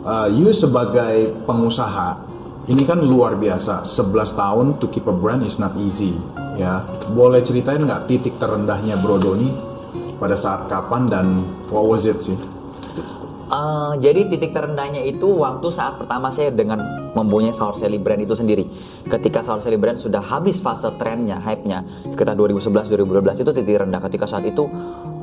Uh, 0.00 0.28
you 0.28 0.48
sebagai 0.50 1.44
pengusaha 1.44 2.24
ini 2.66 2.82
kan 2.82 2.98
luar 2.98 3.36
biasa. 3.36 3.84
11 3.84 4.32
tahun 4.32 4.66
to 4.78 4.88
keep 4.88 5.04
a 5.04 5.12
brand 5.12 5.42
is 5.42 5.56
not 5.56 5.76
easy. 5.76 6.16
Ya, 6.58 6.82
boleh 7.12 7.40
ceritain 7.44 7.82
nggak 7.82 8.10
titik 8.10 8.38
terendahnya 8.38 8.98
Bro 9.00 9.22
Doni 9.22 9.48
pada 10.18 10.36
saat 10.36 10.68
kapan 10.68 11.08
dan 11.08 11.26
what 11.70 11.86
was 11.86 12.04
it 12.04 12.20
sih? 12.20 12.36
Eh, 13.50 13.92
jadi 13.98 14.30
titik 14.30 14.54
terendahnya 14.54 15.02
itu 15.02 15.26
waktu 15.34 15.74
saat 15.74 15.98
pertama 15.98 16.30
saya 16.30 16.54
dengan 16.54 16.86
mempunyai 17.18 17.50
Sour 17.50 17.74
Sally 17.74 17.98
brand 17.98 18.22
itu 18.22 18.38
sendiri. 18.38 18.62
Ketika 19.10 19.42
Sour 19.42 19.58
Sally 19.58 19.74
brand 19.74 19.98
sudah 19.98 20.22
habis 20.22 20.62
fase 20.62 20.86
trennya, 20.94 21.42
hype-nya 21.42 21.82
sekitar 22.06 22.38
2011-2012 22.38 23.42
itu 23.42 23.50
titik 23.50 23.82
rendah. 23.82 23.98
Ketika 24.06 24.30
saat 24.30 24.46
itu 24.46 24.70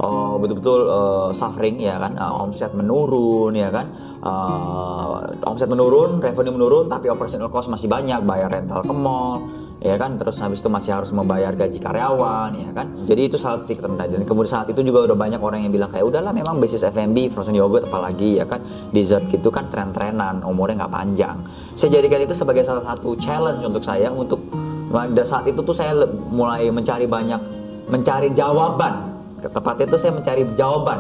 uh, 0.04 0.36
betul-betul 0.44 0.80
uh, 0.92 1.30
suffering 1.32 1.80
ya 1.80 1.96
kan, 2.04 2.20
uh, 2.20 2.44
omset 2.44 2.76
menurun 2.76 3.56
ya 3.56 3.72
kan, 3.72 3.96
uh, 4.20 5.24
omset 5.48 5.72
menurun, 5.72 6.20
revenue 6.20 6.52
menurun, 6.52 6.92
tapi 6.92 7.08
operational 7.08 7.48
cost 7.48 7.72
masih 7.72 7.88
banyak, 7.88 8.28
bayar 8.28 8.52
rental 8.52 8.84
ke 8.84 8.92
mall, 8.92 9.48
ya 9.78 9.96
kan, 9.96 10.18
terus 10.18 10.42
habis 10.42 10.60
itu 10.62 10.70
masih 10.70 10.92
harus 10.98 11.12
membayar 11.14 11.54
gaji 11.54 11.78
karyawan 11.78 12.52
ya 12.58 12.70
kan. 12.74 12.88
Jadi 13.06 13.22
itu 13.30 13.38
saat 13.38 13.66
titik 13.66 13.86
terendah. 13.86 14.10
Dan 14.10 14.26
kemudian 14.26 14.62
saat 14.62 14.68
itu 14.70 14.82
juga 14.82 15.08
udah 15.12 15.18
banyak 15.18 15.42
orang 15.42 15.66
yang 15.66 15.72
bilang 15.74 15.94
kayak 15.94 16.06
udahlah 16.06 16.34
memang 16.34 16.58
bisnis 16.58 16.86
F&B, 16.86 17.30
frozen 17.30 17.54
yogurt 17.54 17.86
apalagi 17.86 18.42
ya 18.42 18.46
kan, 18.50 18.62
dessert 18.90 19.26
gitu 19.30 19.54
kan 19.54 19.70
tren-trenan, 19.70 20.42
umurnya 20.42 20.86
nggak 20.86 20.94
panjang. 20.94 21.38
Saya 21.78 22.02
jadikan 22.02 22.26
itu 22.26 22.34
sebagai 22.34 22.66
salah 22.66 22.84
satu 22.84 23.14
challenge 23.18 23.62
untuk 23.62 23.84
saya 23.86 24.10
untuk 24.10 24.42
pada 24.88 25.24
saat 25.28 25.46
itu 25.46 25.60
tuh 25.62 25.76
saya 25.76 25.94
mulai 26.32 26.68
mencari 26.74 27.06
banyak 27.06 27.42
mencari 27.88 28.32
jawaban. 28.34 29.16
Tepatnya 29.38 29.86
itu 29.86 29.98
saya 30.02 30.12
mencari 30.18 30.44
jawaban. 30.58 31.00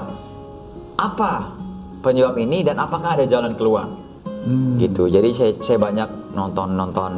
Apa 0.97 1.57
penyebab 2.05 2.37
ini 2.37 2.61
dan 2.61 2.77
apakah 2.77 3.17
ada 3.17 3.25
jalan 3.25 3.57
keluar? 3.57 4.07
Hmm. 4.47 4.79
gitu. 4.79 5.11
Jadi 5.11 5.29
saya, 5.35 5.51
saya 5.59 5.75
banyak 5.75 6.31
nonton 6.31 6.79
nonton 6.79 7.11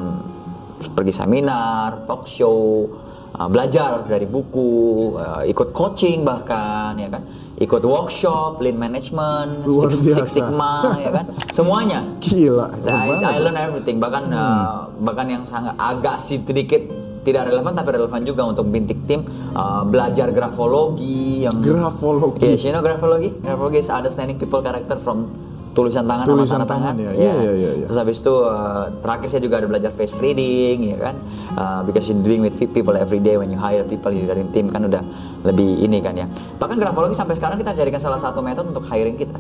pergi 0.87 1.11
seminar 1.11 2.07
talk 2.07 2.23
show 2.23 2.87
uh, 3.35 3.47
belajar 3.51 4.07
dari 4.07 4.25
buku, 4.25 5.15
uh, 5.19 5.43
ikut 5.43 5.75
coaching 5.75 6.23
bahkan 6.23 6.95
ya 6.95 7.11
kan, 7.11 7.27
ikut 7.59 7.83
workshop, 7.83 8.63
lean 8.63 8.79
management, 8.79 9.67
Luar 9.67 9.91
six, 9.91 10.15
six 10.15 10.27
sigma 10.39 10.95
ya 10.99 11.11
kan, 11.11 11.25
semuanya. 11.51 12.03
Gila. 12.23 12.71
I, 12.87 13.19
I 13.19 13.37
learn 13.43 13.59
everything 13.59 13.99
bahkan 13.99 14.31
hmm. 14.31 14.39
uh, 14.39 14.87
bahkan 15.03 15.27
yang 15.27 15.43
sangat 15.43 15.75
agak 15.75 16.19
sedikit 16.19 16.81
tidak 17.19 17.51
relevan 17.51 17.75
tapi 17.75 17.89
relevan 17.93 18.23
juga 18.23 18.47
untuk 18.47 18.71
bintik 18.71 19.03
tim 19.03 19.27
uh, 19.53 19.83
belajar 19.83 20.31
grafologi 20.31 21.43
yang 21.43 21.59
grafologi. 21.59 22.47
Yes, 22.47 22.63
you 22.63 22.71
know 22.71 22.79
grafologi? 22.79 23.35
Grafologi 23.43 23.83
is 23.83 23.91
understanding 23.91 24.39
people 24.39 24.63
character 24.63 24.95
from 24.97 25.27
tulisan 25.73 26.03
tangan 26.05 26.25
tulisan 26.25 26.59
sama 26.59 26.65
tanda 26.65 26.91
tangan, 26.91 26.93
tangan. 26.97 27.15
Ya. 27.15 27.29
Ya. 27.29 27.33
Ya, 27.39 27.53
ya, 27.53 27.69
ya. 27.77 27.85
Terus 27.85 27.97
habis 27.97 28.17
itu 28.19 28.33
uh, 28.33 28.85
terakhir 28.99 29.27
saya 29.29 29.41
juga 29.45 29.55
ada 29.61 29.67
belajar 29.69 29.91
face 29.93 30.17
reading 30.17 30.95
ya 30.95 30.97
kan. 30.97 31.15
Uh, 31.53 31.81
because 31.85 32.09
you 32.09 32.17
doing 32.19 32.41
with 32.41 32.57
people 32.57 32.95
every 32.97 33.21
day 33.21 33.37
when 33.37 33.49
you 33.53 33.59
hire 33.59 33.85
people 33.85 34.11
dari 34.11 34.43
tim 34.49 34.67
kan 34.69 34.85
udah 34.85 35.03
lebih 35.45 35.85
ini 35.85 36.01
kan 36.01 36.17
ya. 36.17 36.25
Bahkan 36.57 36.75
grafologi 36.81 37.15
sampai 37.15 37.37
sekarang 37.37 37.57
kita 37.61 37.77
jadikan 37.77 38.01
salah 38.01 38.19
satu 38.19 38.41
metode 38.41 38.73
untuk 38.73 38.85
hiring 38.89 39.15
kita. 39.15 39.37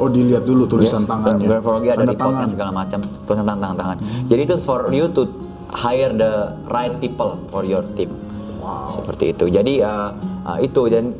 Oh 0.00 0.08
dilihat 0.08 0.48
dulu 0.48 0.64
tulisan 0.64 1.04
yes, 1.04 1.08
tangannya. 1.08 1.46
Grafologi 1.48 1.88
ada 1.92 2.04
di 2.04 2.16
reportnya 2.16 2.48
segala 2.48 2.70
macam 2.72 3.00
tulisan 3.28 3.44
tangan 3.44 3.76
tangan. 3.76 3.96
Hmm. 4.00 4.24
Jadi 4.28 4.40
itu 4.44 4.54
for 4.60 4.88
you 4.92 5.08
to 5.12 5.28
hire 5.72 6.12
the 6.12 6.52
right 6.68 6.96
people 7.00 7.40
for 7.48 7.64
your 7.64 7.84
team. 7.96 8.12
Wow. 8.60 8.88
Seperti 8.92 9.32
itu. 9.36 9.48
Jadi 9.48 9.80
uh, 9.82 10.10
uh, 10.46 10.58
itu 10.60 10.86
dan 10.88 11.12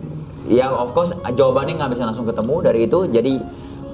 ya 0.48 0.72
of 0.72 0.92
course 0.96 1.12
jawabannya 1.32 1.78
nggak 1.78 1.90
bisa 1.92 2.04
langsung 2.08 2.24
ketemu 2.24 2.54
dari 2.64 2.80
itu. 2.88 2.98
Jadi 3.08 3.34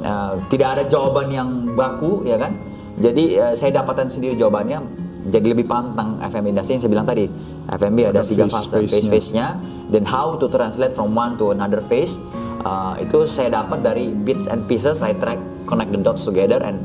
uh, 0.04 0.38
tidak 0.50 0.68
ada 0.78 0.82
jawaban 0.86 1.30
yang 1.32 1.48
baku 1.74 2.22
ya 2.26 2.38
kan? 2.38 2.58
Jadi 2.98 3.38
uh, 3.38 3.54
saya 3.54 3.82
dapatkan 3.82 4.10
sendiri 4.10 4.34
jawabannya. 4.34 5.06
Jadi 5.28 5.46
lebih 5.52 5.68
paham 5.68 5.92
tentang 5.92 6.16
FM 6.24 6.44
industri 6.56 6.72
yang 6.78 6.82
saya 6.82 6.92
bilang 6.92 7.08
tadi. 7.08 7.24
FMB 7.68 7.98
ada, 8.08 8.20
ada 8.20 8.22
tiga 8.24 8.48
fase 8.48 8.80
phase 8.88 9.12
phase 9.12 9.30
nya 9.36 9.60
dan 9.92 10.00
how 10.08 10.32
to 10.40 10.48
translate 10.48 10.96
from 10.96 11.12
one 11.12 11.36
to 11.36 11.52
another 11.52 11.84
phase 11.84 12.16
uh, 12.64 12.96
itu 12.96 13.28
saya 13.28 13.60
dapat 13.60 13.84
dari 13.84 14.08
bits 14.12 14.48
and 14.48 14.64
pieces. 14.64 15.04
I 15.04 15.12
track 15.12 15.36
connect 15.68 15.92
the 15.92 16.00
dots 16.00 16.24
together 16.24 16.64
and 16.64 16.80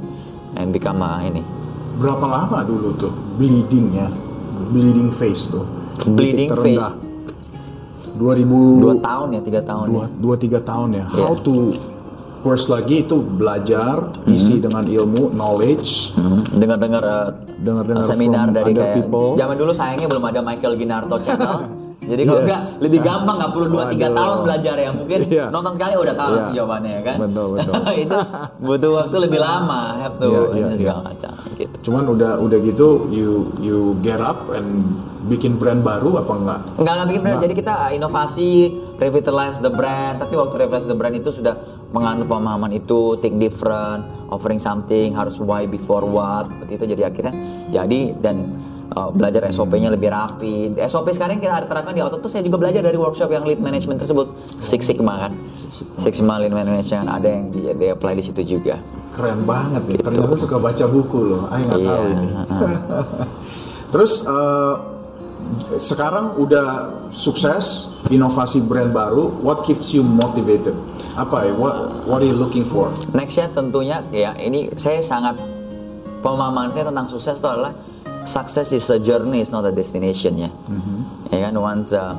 and 0.60 0.76
become 0.76 1.00
uh, 1.00 1.24
ini. 1.24 1.40
Berapa 1.98 2.26
lama 2.26 2.68
dulu 2.68 3.00
tuh 3.00 3.14
bleeding 3.40 3.96
ya 3.96 4.12
bleeding 4.76 5.08
phase 5.08 5.54
tuh? 5.54 5.66
Bleeding 6.04 6.52
phase 6.52 7.04
2000 8.18 8.84
dua 8.84 8.96
tahun 9.02 9.28
ya 9.34 9.42
tiga 9.42 9.62
tahun 9.66 9.86
dua, 9.90 10.04
ya. 10.06 10.08
dua 10.22 10.36
tiga 10.38 10.60
tahun 10.62 10.90
ya. 10.94 11.06
Yeah. 11.10 11.26
how 11.26 11.34
to 11.42 11.74
course 12.44 12.68
lagi 12.68 13.08
itu 13.08 13.24
belajar 13.24 14.12
hmm. 14.12 14.36
isi 14.36 14.60
dengan 14.60 14.84
ilmu 14.84 15.32
knowledge 15.32 16.12
hmm. 16.20 16.60
dengar-dengar 16.60 17.04
uh, 17.04 17.30
dengar-dengar 17.64 18.04
seminar 18.04 18.52
dari 18.52 18.76
kayak 18.76 19.00
people. 19.00 19.40
zaman 19.40 19.56
dulu 19.56 19.72
sayangnya 19.72 20.12
belum 20.12 20.28
ada 20.28 20.44
Michael 20.44 20.76
Ginarto 20.76 21.16
channel 21.24 21.64
Jadi 22.04 22.22
kalau 22.28 22.42
yes. 22.42 22.48
enggak 22.48 22.64
lebih 22.84 23.00
gampang 23.02 23.36
nggak 23.40 23.52
perlu 23.56 23.68
2 23.72 23.96
3 23.96 24.20
tahun 24.20 24.38
belajar 24.44 24.76
ya. 24.76 24.90
Mungkin 24.92 25.20
yeah. 25.32 25.48
nonton 25.50 25.72
sekali 25.76 25.94
udah 25.96 26.16
tahu 26.16 26.34
yeah. 26.36 26.52
jawabannya 26.56 26.92
ya 26.92 27.02
kan. 27.02 27.18
Betul, 27.24 27.48
betul. 27.56 27.74
itu 28.06 28.18
butuh 28.60 28.92
waktu 29.00 29.16
lebih 29.30 29.40
lama, 29.40 29.82
have 30.00 30.16
to 30.20 30.28
yeah, 30.28 30.46
yeah, 30.68 30.76
segala 30.76 31.00
yeah. 31.00 31.08
macam 31.08 31.32
gitu. 31.56 31.76
Cuman 31.90 32.04
udah 32.12 32.32
udah 32.44 32.60
gitu 32.60 32.88
you 33.10 33.52
you 33.64 33.96
get 34.04 34.20
up 34.20 34.52
and 34.52 34.84
bikin 35.28 35.56
brand 35.56 35.82
baru 35.82 36.20
apa 36.20 36.34
enggak? 36.36 36.60
Enggak, 36.80 36.94
enggak 36.94 37.08
bikin 37.08 37.22
brand. 37.22 37.36
Enggak. 37.36 37.46
Jadi 37.48 37.56
kita 37.56 37.76
inovasi, 37.96 38.50
revitalize 39.00 39.58
the 39.64 39.72
brand. 39.72 40.16
Tapi 40.20 40.34
waktu 40.36 40.56
revitalize 40.68 40.88
the 40.90 40.98
brand 40.98 41.16
itu 41.16 41.30
sudah 41.32 41.56
menganut 41.96 42.28
pemahaman 42.28 42.74
itu, 42.76 43.16
think 43.24 43.40
different, 43.40 44.04
offering 44.28 44.60
something, 44.60 45.16
harus 45.16 45.40
why 45.40 45.64
before 45.64 46.04
what, 46.04 46.52
seperti 46.52 46.76
itu. 46.76 46.86
Jadi 46.98 47.02
akhirnya 47.08 47.34
jadi 47.72 48.00
dan 48.20 48.52
uh, 48.92 49.10
belajar 49.16 49.48
SOP-nya 49.48 49.88
lebih 49.94 50.12
rapi. 50.12 50.76
SOP 50.86 51.10
sekarang 51.16 51.40
kita 51.40 51.64
terapkan 51.64 51.96
di 51.96 52.04
auto 52.04 52.20
tuh 52.20 52.28
saya 52.28 52.44
juga 52.44 52.60
belajar 52.60 52.84
dari 52.84 53.00
workshop 53.00 53.32
yang 53.32 53.48
lead 53.48 53.64
management 53.64 54.04
tersebut 54.04 54.36
Six 54.60 54.84
Sigma 54.84 55.28
kan. 55.28 55.32
Six 56.00 56.20
Sigma 56.20 56.42
lead 56.44 56.52
management 56.52 57.08
ada 57.08 57.28
yang 57.28 57.50
di, 57.50 57.72
di 57.74 57.86
apply 57.90 58.14
di 58.20 58.24
situ 58.26 58.42
juga. 58.60 58.80
Keren 59.16 59.48
banget 59.48 59.84
nih. 59.88 59.96
Gitu. 60.02 60.08
Ternyata 60.10 60.36
suka 60.36 60.58
baca 60.60 60.86
buku 60.90 61.20
loh. 61.24 61.42
Ayo 61.54 61.64
nggak 61.70 61.80
iya, 61.80 61.90
tahu 61.94 62.06
ini. 62.12 62.28
Terus 63.94 64.14
uh, 64.26 64.76
sekarang 65.78 66.40
udah 66.42 66.68
sukses, 67.14 67.98
inovasi 68.10 68.66
brand 68.66 68.90
baru. 68.90 69.30
What 69.46 69.62
keeps 69.64 69.94
you 69.94 70.02
motivated? 70.02 70.74
Apa 71.14 71.46
ya? 71.46 71.54
What 71.54 72.06
What 72.10 72.20
are 72.26 72.28
you 72.28 72.36
looking 72.36 72.66
for? 72.66 72.90
Nextnya 73.14 73.54
tentunya 73.54 74.02
ya 74.10 74.34
ini 74.42 74.74
saya 74.76 75.00
sangat 75.00 75.38
pemahaman 76.26 76.72
saya 76.72 76.90
tentang 76.90 77.06
sukses 77.12 77.38
itu 77.38 77.48
adalah 77.48 77.76
success 78.26 78.72
is 78.72 78.88
a 78.90 79.00
journey, 79.00 79.42
is 79.42 79.52
not 79.52 79.66
a 79.68 79.72
destination 79.72 80.38
ya. 80.40 80.50
Mm-hmm. 80.50 81.00
Ya 81.32 81.40
kan 81.50 81.54
once 81.60 81.92
uh, 81.94 82.16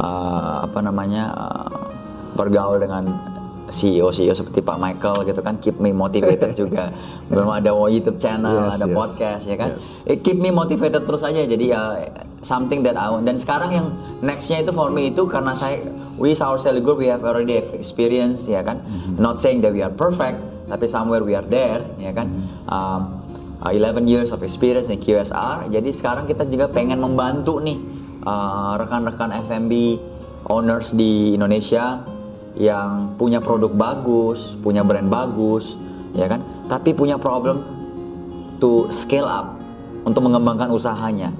uh, 0.00 0.64
apa 0.64 0.78
namanya 0.84 1.32
uh, 1.32 1.88
bergaul 2.36 2.80
dengan 2.80 3.36
CEO 3.66 4.14
CEO 4.14 4.30
seperti 4.30 4.62
Pak 4.62 4.78
Michael 4.78 5.26
gitu 5.26 5.40
kan 5.42 5.58
keep 5.58 5.82
me 5.82 5.90
motivated 5.90 6.54
juga 6.60 6.94
belum 7.26 7.50
ada 7.50 7.74
YouTube 7.90 8.18
channel 8.22 8.70
yes, 8.70 8.78
ada 8.78 8.86
yes. 8.86 8.94
podcast 8.94 9.42
ya 9.46 9.56
kan 9.58 9.70
yes. 9.74 10.06
It 10.06 10.22
keep 10.22 10.38
me 10.38 10.54
motivated 10.54 11.02
terus 11.02 11.26
aja 11.26 11.42
jadi 11.42 11.64
ya 11.74 11.80
uh, 11.82 11.98
something 12.46 12.86
that 12.86 12.94
I 12.94 13.10
want 13.10 13.26
dan 13.26 13.40
sekarang 13.42 13.74
yang 13.74 13.86
nextnya 14.22 14.62
itu 14.62 14.70
for 14.70 14.94
me 14.94 15.10
itu 15.10 15.26
karena 15.26 15.58
saya 15.58 15.82
we 16.14 16.30
our 16.38 16.58
Sally 16.62 16.78
Group 16.78 17.02
we 17.02 17.10
have 17.10 17.26
already 17.26 17.58
have 17.58 17.74
experience 17.74 18.46
ya 18.46 18.62
kan 18.62 18.78
mm-hmm. 18.78 19.18
not 19.18 19.42
saying 19.42 19.66
that 19.66 19.74
we 19.74 19.82
are 19.82 19.92
perfect 19.92 20.38
tapi 20.70 20.86
somewhere 20.86 21.26
we 21.26 21.34
are 21.34 21.46
there 21.46 21.82
ya 21.98 22.14
kan 22.14 22.30
mm-hmm. 22.30 22.70
um, 22.70 23.25
11 23.64 23.96
uh, 23.96 24.04
years 24.04 24.30
of 24.36 24.44
experience 24.44 24.92
in 24.92 25.00
QSR. 25.00 25.72
Jadi 25.72 25.90
sekarang 25.92 26.28
kita 26.28 26.44
juga 26.44 26.68
pengen 26.68 27.00
membantu 27.00 27.60
nih 27.62 27.80
uh, 28.26 28.76
rekan-rekan 28.76 29.32
FMB 29.40 29.72
owners 30.52 30.92
di 30.92 31.32
Indonesia 31.32 32.04
yang 32.56 33.16
punya 33.20 33.40
produk 33.40 33.72
bagus, 33.72 34.56
punya 34.60 34.80
brand 34.84 35.08
bagus, 35.08 35.76
ya 36.16 36.28
kan? 36.28 36.40
Tapi 36.68 36.96
punya 36.96 37.20
problem 37.20 37.64
to 38.56 38.88
scale 38.88 39.28
up 39.28 39.60
untuk 40.08 40.24
mengembangkan 40.24 40.72
usahanya, 40.72 41.32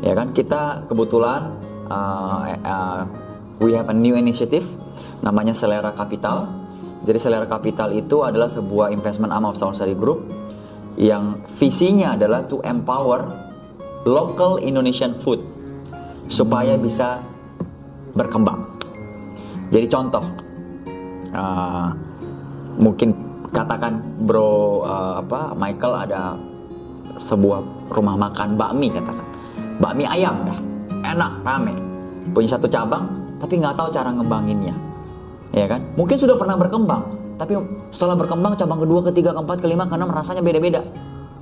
ya 0.00 0.16
kan? 0.16 0.32
Kita 0.32 0.88
kebetulan 0.88 1.52
uh, 1.92 2.40
uh, 2.64 3.00
we 3.60 3.76
have 3.76 3.92
a 3.92 3.96
new 3.96 4.16
initiative 4.16 4.64
namanya 5.20 5.52
Selera 5.52 5.92
Capital. 5.92 6.48
Jadi 7.02 7.18
Selera 7.18 7.44
Capital 7.50 7.92
itu 7.92 8.24
adalah 8.24 8.48
sebuah 8.48 8.94
investment 8.94 9.34
arm 9.34 9.48
of 9.48 9.58
Sally 9.58 9.92
Group 9.92 10.41
yang 11.02 11.42
visinya 11.58 12.14
adalah 12.14 12.46
to 12.46 12.62
empower 12.62 13.26
local 14.06 14.62
Indonesian 14.62 15.10
food 15.10 15.42
supaya 16.30 16.78
bisa 16.78 17.18
berkembang. 18.14 18.62
Jadi 19.74 19.86
contoh, 19.90 20.22
uh, 21.34 21.90
mungkin 22.78 23.10
katakan 23.50 23.98
bro 24.22 24.86
uh, 24.86 25.18
apa 25.18 25.58
Michael 25.58 25.94
ada 26.06 26.38
sebuah 27.18 27.90
rumah 27.90 28.14
makan 28.14 28.54
bakmi 28.54 28.94
katakan, 28.94 29.26
bakmi 29.82 30.06
ayam 30.06 30.46
dah, 30.46 30.58
enak 31.02 31.32
rame, 31.42 31.74
punya 32.30 32.54
satu 32.54 32.70
cabang 32.70 33.04
tapi 33.42 33.58
nggak 33.58 33.74
tahu 33.74 33.90
cara 33.90 34.14
ngembanginnya, 34.14 34.76
ya 35.50 35.66
kan? 35.66 35.82
Mungkin 35.98 36.14
sudah 36.14 36.38
pernah 36.38 36.54
berkembang, 36.54 37.02
tapi 37.42 37.58
setelah 37.90 38.14
berkembang 38.14 38.54
cabang 38.54 38.78
kedua, 38.78 39.02
ketiga, 39.10 39.34
keempat, 39.34 39.58
kelima 39.58 39.90
karena 39.90 40.06
merasanya 40.06 40.46
beda-beda. 40.46 40.86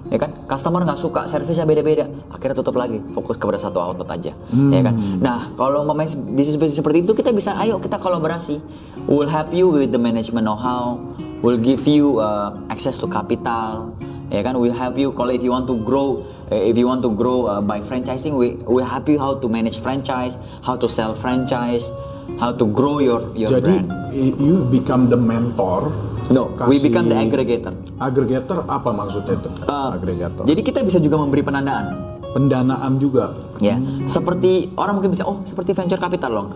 Ya 0.09 0.17
kan? 0.17 0.33
Customer 0.49 0.81
nggak 0.81 0.97
suka, 0.97 1.29
servisnya 1.29 1.69
beda-beda. 1.69 2.09
Akhirnya 2.33 2.57
tutup 2.57 2.81
lagi, 2.81 3.05
fokus 3.13 3.37
kepada 3.37 3.61
satu 3.61 3.85
outlet 3.85 4.09
aja. 4.09 4.33
Hmm. 4.49 4.73
Ya 4.73 4.81
kan? 4.81 4.97
Nah, 5.21 5.53
kalau 5.61 5.85
ngomongin 5.85 6.33
bisnis 6.33 6.57
bisnis 6.57 6.81
seperti 6.81 7.05
itu 7.05 7.13
kita 7.13 7.37
bisa 7.37 7.53
ayo 7.61 7.77
kita 7.77 8.01
kolaborasi. 8.01 8.57
We'll 9.05 9.29
help 9.29 9.53
you 9.53 9.69
with 9.69 9.93
the 9.93 10.01
management 10.01 10.49
know-how, 10.49 10.97
we'll 11.45 11.61
give 11.61 11.85
you 11.85 12.17
uh, 12.17 12.57
access 12.73 12.97
to 13.05 13.07
capital, 13.07 13.93
ya 14.31 14.47
kan 14.47 14.55
we 14.57 14.71
help 14.71 14.95
you 14.95 15.11
kalau 15.11 15.35
if 15.35 15.43
you 15.43 15.51
want 15.51 15.67
to 15.67 15.75
grow 15.83 16.23
eh, 16.55 16.71
if 16.71 16.79
you 16.79 16.87
want 16.87 17.03
to 17.03 17.11
grow 17.11 17.51
uh, 17.51 17.59
by 17.59 17.83
franchising 17.83 18.39
we 18.39 18.55
we 18.71 18.79
help 18.81 19.11
you 19.11 19.19
how 19.19 19.35
to 19.35 19.51
manage 19.51 19.83
franchise 19.83 20.39
how 20.63 20.79
to 20.79 20.87
sell 20.87 21.13
franchise 21.13 21.91
how 22.37 22.51
to 22.51 22.69
grow 22.69 22.99
your 22.99 23.33
your 23.35 23.51
Jadi 23.51 23.83
brand. 23.83 24.13
i- 24.13 24.37
you 24.39 24.63
become 24.65 25.09
the 25.09 25.17
mentor. 25.17 25.91
no 26.29 26.55
we 26.63 26.79
kasih- 26.79 26.83
become 26.87 27.07
the 27.07 27.17
aggregator. 27.17 27.75
Aggregator 27.99 28.63
apa 28.65 28.91
maksudnya 28.93 29.35
itu? 29.35 29.51
Uh, 29.65 29.91
Aggregator. 29.91 30.45
jadi 30.45 30.61
kita 30.61 30.81
bisa 30.81 30.99
juga 30.99 31.17
memberi 31.17 31.41
pendanaan 31.41 31.91
pendanaan 32.31 32.95
juga. 32.97 33.35
ya 33.59 33.75
seperti 34.07 34.71
orang 34.75 34.97
mungkin 34.97 35.11
bisa 35.11 35.25
oh 35.25 35.43
seperti 35.43 35.75
venture 35.75 35.99
capital 35.99 36.31
loh 36.33 36.47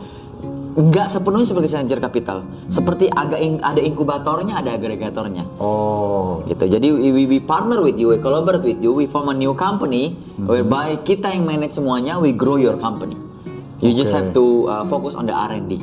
nggak 0.74 1.06
sepenuhnya 1.08 1.46
seperti 1.46 1.68
venture 1.68 1.98
capital. 2.00 2.38
Seperti 2.66 3.06
agak 3.06 3.38
in- 3.38 3.62
ada 3.62 3.78
inkubatornya 3.78 4.58
ada 4.58 4.74
agregatornya 4.74 5.46
Oh, 5.56 6.42
gitu. 6.44 6.66
Jadi 6.68 6.90
we, 6.90 7.10
we, 7.12 7.22
we 7.28 7.38
partner 7.38 7.78
with 7.78 7.94
you 7.94 8.10
we 8.10 8.18
collaborate 8.18 8.58
with 8.60 8.78
you 8.78 8.90
we 8.90 9.06
form 9.06 9.26
a 9.28 9.36
new 9.36 9.54
company 9.54 10.18
whereby 10.36 10.98
kita 10.98 11.30
yang 11.30 11.46
manage 11.46 11.70
semuanya 11.72 12.18
we 12.18 12.30
grow 12.32 12.54
your 12.56 12.74
company 12.76 13.14
you 13.84 13.92
just 13.92 14.10
Oke. 14.10 14.16
have 14.16 14.28
to 14.32 14.44
uh, 14.66 14.84
focus 14.88 15.12
on 15.12 15.28
the 15.28 15.36
R&D 15.36 15.76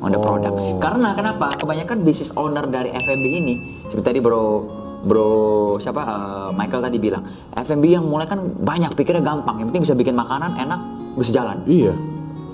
on 0.00 0.10
the 0.10 0.18
Oh. 0.18 0.24
product 0.24 0.56
karena 0.80 1.12
kenapa 1.12 1.52
kebanyakan 1.60 2.02
business 2.02 2.32
owner 2.34 2.64
dari 2.66 2.90
F&B 2.90 3.22
ini 3.22 3.54
seperti 3.86 4.02
tadi 4.02 4.18
bro 4.18 4.64
bro 5.04 5.30
siapa 5.78 6.02
uh, 6.02 6.50
Michael 6.56 6.82
tadi 6.82 6.96
bilang 6.98 7.22
F&B 7.52 7.84
yang 7.92 8.08
mulai 8.08 8.24
kan 8.24 8.40
banyak 8.40 8.96
pikirnya 8.96 9.22
gampang 9.22 9.60
yang 9.60 9.68
penting 9.70 9.84
bisa 9.84 9.94
bikin 9.94 10.16
makanan 10.16 10.56
enak 10.56 10.80
bisa 11.14 11.30
jalan 11.38 11.60
iya. 11.68 11.92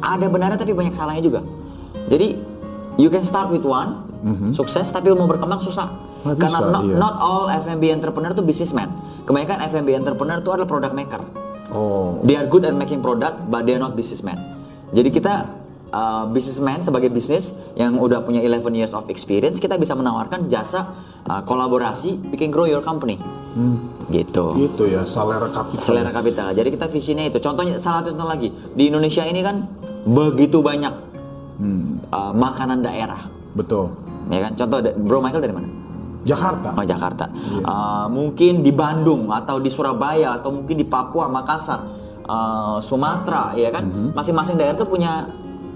ada 0.03 0.27
benarnya 0.27 0.59
tapi 0.59 0.75
banyak 0.75 0.91
salahnya 0.93 1.23
juga. 1.23 1.41
Jadi 2.09 2.41
you 2.99 3.07
can 3.07 3.23
start 3.23 3.53
with 3.53 3.63
one, 3.63 4.03
sukses 4.51 4.91
tapi 4.91 5.13
mau 5.15 5.29
berkembang 5.31 5.63
susah. 5.63 5.87
Nggak 6.27 6.37
Karena 6.43 6.59
bisa, 6.59 6.73
not, 6.75 6.83
iya. 6.83 6.97
not 6.99 7.15
all 7.23 7.47
F&B 7.47 7.95
entrepreneur 7.95 8.35
itu 8.35 8.43
businessman. 8.43 8.91
Kebanyakan 9.23 9.63
F&B 9.71 9.89
entrepreneur 9.95 10.43
itu 10.43 10.51
adalah 10.51 10.67
product 10.67 10.95
maker. 10.97 11.23
Oh, 11.71 12.19
They 12.25 12.35
are 12.35 12.49
good 12.49 12.65
at 12.65 12.75
making 12.75 13.05
product, 13.05 13.47
but 13.47 13.69
they 13.69 13.77
are 13.77 13.83
not 13.83 13.95
businessman. 13.95 14.58
Jadi 14.89 15.09
kita 15.13 15.35
uh, 15.93 16.25
businessman 16.29 16.81
sebagai 16.81 17.13
bisnis 17.13 17.57
yang 17.77 17.97
udah 17.97 18.25
punya 18.25 18.41
11 18.41 18.65
years 18.73 18.93
of 18.97 19.09
experience, 19.13 19.61
kita 19.61 19.77
bisa 19.77 19.93
menawarkan 19.93 20.49
jasa 20.49 20.97
uh, 21.29 21.43
kolaborasi, 21.45 22.17
bikin 22.33 22.49
grow 22.49 22.65
your 22.65 22.85
company. 22.85 23.21
Gitu. 24.09 24.45
itu 24.57 24.83
ya 24.89 25.03
selera 25.05 25.51
kapital. 25.51 25.83
Selera 25.83 26.11
kapital. 26.15 26.55
Jadi 26.55 26.69
kita 26.73 26.87
visinya 26.89 27.27
itu. 27.27 27.43
Contohnya 27.43 27.77
salah 27.77 28.01
satu 28.01 28.15
contoh 28.15 28.29
lagi 28.31 28.49
di 28.73 28.89
Indonesia 28.89 29.27
ini 29.27 29.43
kan 29.45 29.67
begitu 30.09 30.63
banyak 30.65 30.95
uh, 32.09 32.33
makanan 32.33 32.81
daerah, 32.81 33.29
Betul. 33.53 33.93
ya 34.33 34.49
kan? 34.49 34.53
Contoh, 34.57 34.79
Bro 34.97 35.21
Michael 35.21 35.43
dari 35.45 35.55
mana? 35.57 35.69
Jakarta. 36.25 36.77
Oh 36.77 36.85
Jakarta. 36.85 37.27
Uh, 37.65 38.07
mungkin 38.13 38.61
di 38.61 38.73
Bandung 38.73 39.33
atau 39.33 39.61
di 39.61 39.73
Surabaya 39.73 40.37
atau 40.41 40.53
mungkin 40.53 40.77
di 40.77 40.85
Papua, 40.85 41.29
Makassar, 41.29 41.89
uh, 42.29 42.79
Sumatera, 42.79 43.57
ya 43.57 43.73
kan? 43.73 44.13
Masing-masing 44.13 44.61
daerah 44.61 44.77
tuh 44.77 44.87
punya 44.87 45.27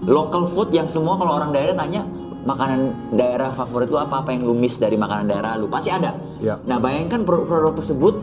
local 0.05 0.45
food 0.47 0.71
yang 0.71 0.87
semua 0.87 1.17
kalau 1.17 1.41
orang 1.41 1.51
daerah 1.51 1.75
tanya 1.75 2.05
makanan 2.43 3.15
daerah 3.15 3.55
favorit 3.55 3.87
lu 3.87 3.99
apa 4.03 4.27
apa 4.27 4.35
yang 4.35 4.43
lu 4.43 4.55
miss 4.55 4.77
dari 4.77 4.99
makanan 4.99 5.31
daerah 5.31 5.55
lu 5.57 5.71
pasti 5.71 5.95
ada. 5.95 6.15
Ya. 6.43 6.59
Nah 6.67 6.83
bayangkan 6.83 7.23
produk, 7.23 7.47
produk 7.47 7.75
tersebut 7.79 8.15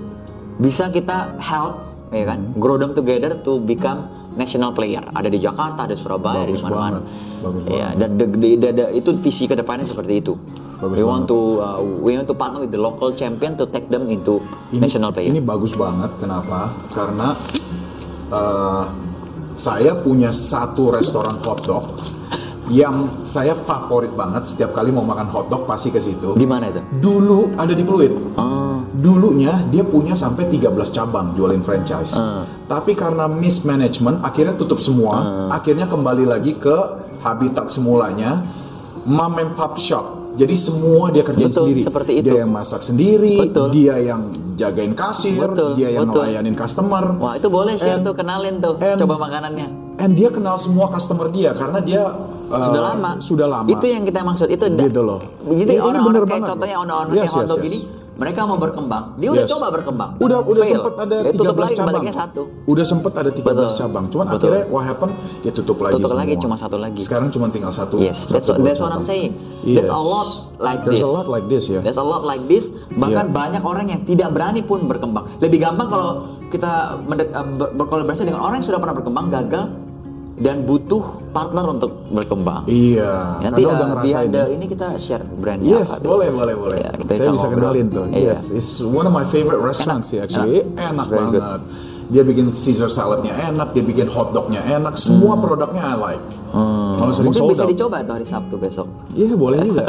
bisa 0.59 0.91
kita 0.91 1.39
help 1.39 1.89
ya 2.11 2.25
kan 2.27 2.51
grow 2.59 2.75
them 2.75 2.91
together 2.91 3.31
to 3.39 3.63
become 3.63 4.09
national 4.33 4.73
player 4.73 5.01
ada 5.13 5.29
di 5.29 5.37
Jakarta 5.39 5.85
ada 5.85 5.95
Surabaya 5.95 6.41
ada 6.43 6.51
di 6.51 6.59
mana-mana 6.59 6.99
banget. 7.39 7.61
Ya 7.69 7.87
dan 7.95 8.17
de- 8.17 8.27
de- 8.27 8.57
de- 8.59 8.73
de- 8.75 8.91
itu 8.97 9.09
visi 9.15 9.45
ke 9.45 9.55
depannya 9.55 9.85
seperti 9.85 10.19
itu 10.19 10.33
Bagus 10.81 10.99
we 10.99 11.03
want 11.05 11.29
to 11.29 11.61
uh, 11.61 11.79
we 11.79 12.17
want 12.17 12.27
to 12.27 12.35
partner 12.35 12.59
with 12.65 12.73
the 12.73 12.81
local 12.81 13.13
champion 13.13 13.53
to 13.55 13.69
take 13.69 13.87
them 13.93 14.09
into 14.09 14.41
Ini, 14.73 14.83
national 14.83 15.13
player 15.13 15.29
ini 15.29 15.39
bagus 15.39 15.77
banget. 15.77 16.11
Kenapa? 16.17 16.73
Karena 16.91 17.31
eh, 18.29 18.83
saya 19.59 19.91
punya 19.99 20.31
satu 20.31 20.95
restoran 20.95 21.41
hotdog 21.43 21.85
yang 22.69 23.25
saya 23.25 23.57
favorit 23.57 24.13
banget. 24.13 24.45
Setiap 24.45 24.77
kali 24.77 24.93
mau 24.93 25.03
makan 25.03 25.27
hotdog 25.33 25.65
pasti 25.65 25.89
ke 25.89 25.99
situ. 25.99 26.37
di 26.37 26.45
mana 26.45 26.69
itu 26.69 26.79
Dulu 27.01 27.57
ada 27.57 27.73
di 27.73 27.83
Pluit. 27.83 28.13
oh 28.37 28.69
Dulunya 28.89 29.53
dia 29.71 29.85
punya 29.87 30.11
sampai 30.11 30.49
13 30.51 30.75
cabang 30.91 31.31
jualin 31.37 31.63
franchise. 31.63 32.19
Tapi 32.67 32.93
karena 32.93 33.31
mismanagement 33.31 34.19
akhirnya 34.21 34.59
tutup 34.59 34.81
semua. 34.81 35.49
Akhirnya 35.53 35.87
kembali 35.87 36.27
lagi 36.27 36.59
ke 36.59 36.75
habitat 37.23 37.71
semulanya 37.71 38.43
mom 39.07 39.39
and 39.39 39.53
pop 39.55 39.79
shop. 39.79 40.35
Jadi 40.35 40.55
semua 40.55 41.11
dia 41.11 41.23
kerjain 41.23 41.51
Betul, 41.51 41.67
sendiri. 41.67 41.81
seperti 41.83 42.11
itu. 42.23 42.31
Dia 42.31 42.47
yang 42.47 42.51
masak 42.53 42.79
sendiri, 42.79 43.49
Betul. 43.49 43.67
dia 43.75 43.95
yang 43.99 44.31
jagain 44.59 44.91
kasir, 44.93 45.39
Betul, 45.41 45.73
dia 45.73 45.89
yang 45.89 46.03
betul. 46.03 46.21
ngelayanin 46.21 46.53
customer. 46.53 47.03
wah 47.15 47.33
itu 47.33 47.47
boleh 47.47 47.73
share 47.73 47.95
And- 47.95 48.03
tuh 48.03 48.13
kenalin 48.13 48.59
tuh 48.59 48.75
and- 48.77 48.99
coba 48.99 49.15
makanannya 49.17 49.67
And 49.97 50.15
dia 50.15 50.27
kenal 50.29 50.55
semua 50.55 50.87
customer 50.87 51.27
dia 51.27 51.51
karena 51.51 51.79
dia 51.79 52.03
uh, 52.05 52.61
sudah 52.61 52.81
lama 52.89 53.11
Sudah 53.19 53.47
lama. 53.49 53.67
itu 53.67 53.85
yang 53.85 54.03
kita 54.03 54.19
maksud 54.21 54.47
itu 54.47 54.63
Gitu 54.65 55.01
loh. 55.01 55.19
jadi 55.41 55.63
ini 55.65 55.75
orang-orang 55.77 56.23
kayak 56.23 56.31
banget 56.33 56.49
contohnya 56.49 56.77
orang-orang 56.77 57.13
Yes, 57.13 57.31
hotdog 57.33 57.47
yes, 57.49 57.55
yes. 57.57 57.65
gini 57.65 57.79
mereka 58.19 58.43
mau 58.43 58.55
berkembang 58.55 59.15
dia 59.15 59.31
udah 59.31 59.41
Yes. 59.41 59.49
coba 59.49 59.71
berkembang 59.71 60.19
Udah 60.19 60.39
udah 60.41 60.59
Fail. 60.59 60.73
sempet 60.75 60.93
ada 60.99 61.15
Dia 61.17 61.31
13 61.31 61.39
tutup 61.39 61.55
lagi 61.55 61.73
cabang. 61.73 62.03
satu 62.11 62.41
Udah 62.65 62.85
sempet 62.85 63.13
ada 63.15 63.29
13 63.31 63.41
Betul. 63.65 63.79
cabang. 63.79 64.05
Cuman 64.05 64.25
Betul. 64.25 64.37
akhirnya 64.37 64.63
what 64.67 64.83
happened? 64.83 65.13
Dia 65.39 65.51
tutup 65.51 65.77
lagi 65.79 65.93
Tutup 65.95 66.09
semua. 66.09 66.21
lagi, 66.21 66.33
cuma 66.35 66.55
satu 66.55 66.77
lagi. 66.77 66.99
Sekarang 66.99 67.27
cuma 67.29 67.47
tinggal 67.47 67.71
satu. 67.71 67.95
Yes, 67.97 68.27
that's 68.27 68.45
satu 68.45 68.59
what, 68.59 68.67
that's 68.67 68.77
what 68.77 68.91
I'm 68.91 69.01
saying. 69.01 69.31
There's 69.61 69.87
a 69.87 69.95
Yes. 69.95 70.05
lot 70.05 70.29
like 70.59 70.79
There's 70.83 70.99
this. 70.99 71.01
a 71.01 71.09
lot 71.09 71.25
like 71.25 71.45
this 71.47 71.65
ya. 71.65 71.79
There's 71.79 71.97
a 71.97 72.03
lot 72.03 72.21
like 72.21 72.43
this. 72.45 72.69
Bahkan 72.91 73.25
Yeah. 73.25 73.33
banyak 73.33 73.63
orang 73.63 73.85
yang 73.87 74.01
tidak 74.03 74.29
berani 74.29 74.61
pun 74.61 74.83
berkembang. 74.83 75.25
Lebih 75.39 75.59
gampang 75.61 75.87
kalau 75.87 76.09
kita 76.47 76.71
eh, 77.07 77.25
ber- 77.55 77.73
berkolaborasi 77.73 78.21
dengan 78.23 78.41
orang 78.41 78.59
yang 78.59 78.67
sudah 78.67 78.77
pernah 78.77 78.93
berkembang, 78.93 79.25
gagal 79.29 79.63
dan 80.39 80.63
butuh 80.63 81.03
partner 81.29 81.67
untuk 81.69 82.07
berkembang. 82.07 82.63
Iya. 82.65 83.43
Nanti 83.43 83.59
karena 83.59 83.69
udah 83.69 83.77
uh, 83.77 83.89
ngerasain. 83.91 84.07
behind 84.07 84.29
the 84.31 84.39
ya. 84.41 84.45
ini 84.49 84.65
kita 84.65 84.87
share 84.95 85.23
brandnya 85.27 85.69
Yes, 85.77 85.89
apa. 85.93 86.07
boleh, 86.07 86.27
boleh, 86.31 86.55
boleh. 86.55 86.77
Ya, 86.79 86.91
kita 86.95 87.11
Saya 87.13 87.29
bisa 87.29 87.45
ngobrol. 87.45 87.59
kenalin 87.61 87.87
tuh. 87.89 88.05
Iya. 88.07 88.33
Yes, 88.33 88.41
it's 88.49 88.79
one 88.79 89.03
of 89.03 89.11
my 89.11 89.23
favorite 89.23 89.59
restaurants 89.59 90.07
sih 90.07 90.17
actually. 90.17 90.63
Enak. 90.73 90.95
Enak, 90.95 91.05
Very 91.05 91.27
good. 91.29 91.43
banget. 91.43 91.61
Dia 92.09 92.23
bikin 92.25 92.49
Caesar 92.49 92.89
saladnya 92.89 93.37
enak, 93.45 93.69
dia 93.69 93.85
bikin 93.85 94.07
hotdognya 94.07 94.65
enak. 94.65 94.97
Semua 94.97 95.37
produknya 95.37 95.83
I 95.83 95.95
like. 95.95 96.23
Kalau 96.49 97.13
sering 97.13 97.29
Hmm. 97.29 97.37
Mungkin 97.37 97.53
bisa 97.53 97.63
out. 97.63 97.69
dicoba 97.69 97.97
tuh 98.01 98.13
hari 98.15 98.25
Sabtu 98.25 98.55
besok. 98.57 98.87
Iya 99.13 99.35
boleh 99.35 99.61
juga. 99.61 99.85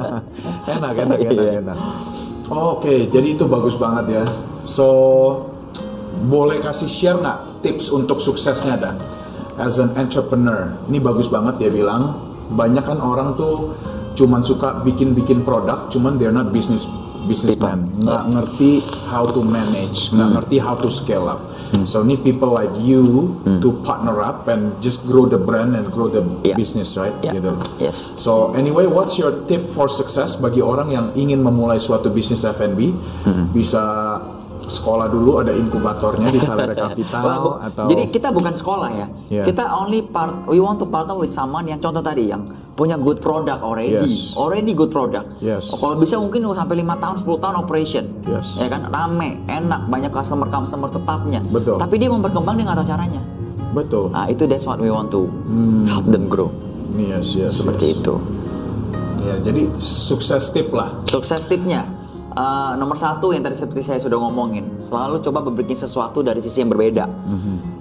enak, 0.74 0.94
enak, 0.96 1.18
enak, 1.20 1.36
Iya. 1.36 1.60
enak. 1.60 1.76
Oke, 2.48 3.06
jadi 3.06 3.28
itu 3.30 3.44
bagus 3.44 3.74
banget 3.74 4.06
ya. 4.10 4.24
So, 4.58 4.88
boleh 6.22 6.58
kasih 6.58 6.86
share 6.86 7.18
nggak 7.18 7.38
tips 7.60 7.90
untuk 7.90 8.18
suksesnya 8.18 8.74
dan 8.74 8.96
as 9.60 9.78
an 9.78 9.92
entrepreneur? 9.94 10.72
Ini 10.88 10.98
bagus 10.98 11.28
banget 11.28 11.60
dia 11.60 11.70
bilang. 11.70 12.32
Banyak 12.50 12.82
kan 12.82 12.98
orang 12.98 13.38
tuh 13.38 13.76
cuman 14.18 14.42
suka 14.42 14.82
bikin-bikin 14.82 15.46
produk, 15.46 15.86
cuman 15.86 16.18
they're 16.18 16.34
not 16.34 16.50
business 16.50 16.88
businessman, 17.20 17.84
nggak 18.00 18.32
ngerti 18.32 18.80
how 19.12 19.28
to 19.28 19.44
manage, 19.44 20.08
nggak 20.10 20.24
Hmm. 20.24 20.36
ngerti 20.40 20.56
how 20.56 20.72
to 20.72 20.88
scale 20.88 21.28
up. 21.28 21.52
So 21.86 22.02
need 22.02 22.26
people 22.26 22.50
like 22.50 22.72
you 22.82 23.36
Hmm. 23.46 23.62
to 23.62 23.70
partner 23.86 24.18
up 24.18 24.50
and 24.50 24.74
just 24.82 25.06
grow 25.06 25.28
the 25.28 25.38
brand 25.38 25.76
and 25.78 25.86
grow 25.92 26.10
the 26.10 26.24
Yeah. 26.42 26.58
business, 26.58 26.98
right? 26.98 27.14
Yeah. 27.22 27.38
Gitu. 27.38 27.52
Yes. 27.78 28.18
So 28.18 28.50
anyway, 28.56 28.90
what's 28.90 29.20
your 29.20 29.46
tip 29.46 29.70
for 29.70 29.86
success 29.86 30.34
bagi 30.34 30.58
orang 30.58 30.90
yang 30.90 31.06
ingin 31.14 31.44
memulai 31.44 31.78
suatu 31.78 32.10
bisnis 32.10 32.42
F&B? 32.42 32.90
Hmm. 33.22 33.52
Bisa 33.54 33.82
sekolah 34.70 35.10
dulu 35.10 35.42
ada 35.42 35.52
inkubatornya 35.52 36.30
di 36.30 36.38
Salera 36.38 36.72
Wah, 36.78 36.94
Capital 36.94 37.22
bu- 37.42 37.58
atau 37.58 37.84
Jadi 37.90 38.02
kita 38.08 38.30
bukan 38.30 38.54
sekolah 38.54 38.90
ya. 38.94 39.06
Yeah. 39.26 39.44
Kita 39.44 39.66
only 39.74 40.06
part 40.06 40.46
we 40.46 40.62
want 40.62 40.78
to 40.78 40.86
partner 40.86 41.18
with 41.18 41.34
someone 41.34 41.66
yang 41.66 41.82
contoh 41.82 42.00
tadi 42.00 42.30
yang 42.30 42.46
punya 42.78 42.96
good 42.96 43.20
product 43.20 43.60
already. 43.60 43.92
Yes. 43.92 44.32
Already 44.38 44.72
good 44.72 44.88
product. 44.88 45.42
Yes. 45.44 45.68
Oh, 45.74 45.76
Kalau 45.76 46.00
bisa 46.00 46.16
mungkin 46.16 46.46
sampai 46.48 46.80
5 46.80 47.02
tahun 47.02 47.14
10 47.20 47.42
tahun 47.44 47.54
operation. 47.60 48.04
Yes. 48.24 48.56
Ya 48.56 48.72
kan 48.72 48.88
rame, 48.88 49.42
enak, 49.44 49.90
banyak 49.90 50.08
customer 50.08 50.48
customer 50.48 50.88
tetapnya. 50.88 51.44
Betul. 51.44 51.76
Tapi 51.76 51.94
dia 52.00 52.08
mau 52.08 52.22
berkembang 52.22 52.56
dia 52.56 52.64
nggak 52.70 52.78
tahu 52.80 52.88
caranya. 52.88 53.22
betul. 53.70 54.10
Nah, 54.10 54.26
itu 54.26 54.50
that's 54.50 54.66
what 54.66 54.82
we 54.82 54.90
want 54.90 55.14
to 55.14 55.30
help 55.86 56.02
them 56.10 56.26
grow. 56.26 56.50
Yes, 56.98 57.38
yes, 57.38 57.62
Seperti 57.62 57.94
yes. 57.94 58.02
itu. 58.02 58.14
Ya, 59.22 59.34
jadi 59.46 59.62
sukses 59.78 60.50
tip 60.50 60.74
lah. 60.74 60.90
Sukses 61.06 61.46
tipnya 61.46 61.99
eh, 62.40 62.70
nomor 62.80 62.96
satu 62.96 63.36
yang 63.36 63.44
tadi 63.44 63.52
seperti 63.52 63.84
saya 63.84 64.00
sudah 64.00 64.16
ngomongin, 64.16 64.80
selalu 64.80 65.20
coba 65.20 65.44
bikin 65.52 65.76
sesuatu 65.76 66.24
dari 66.24 66.40
sisi 66.40 66.64
yang 66.64 66.72
berbeda. 66.72 67.04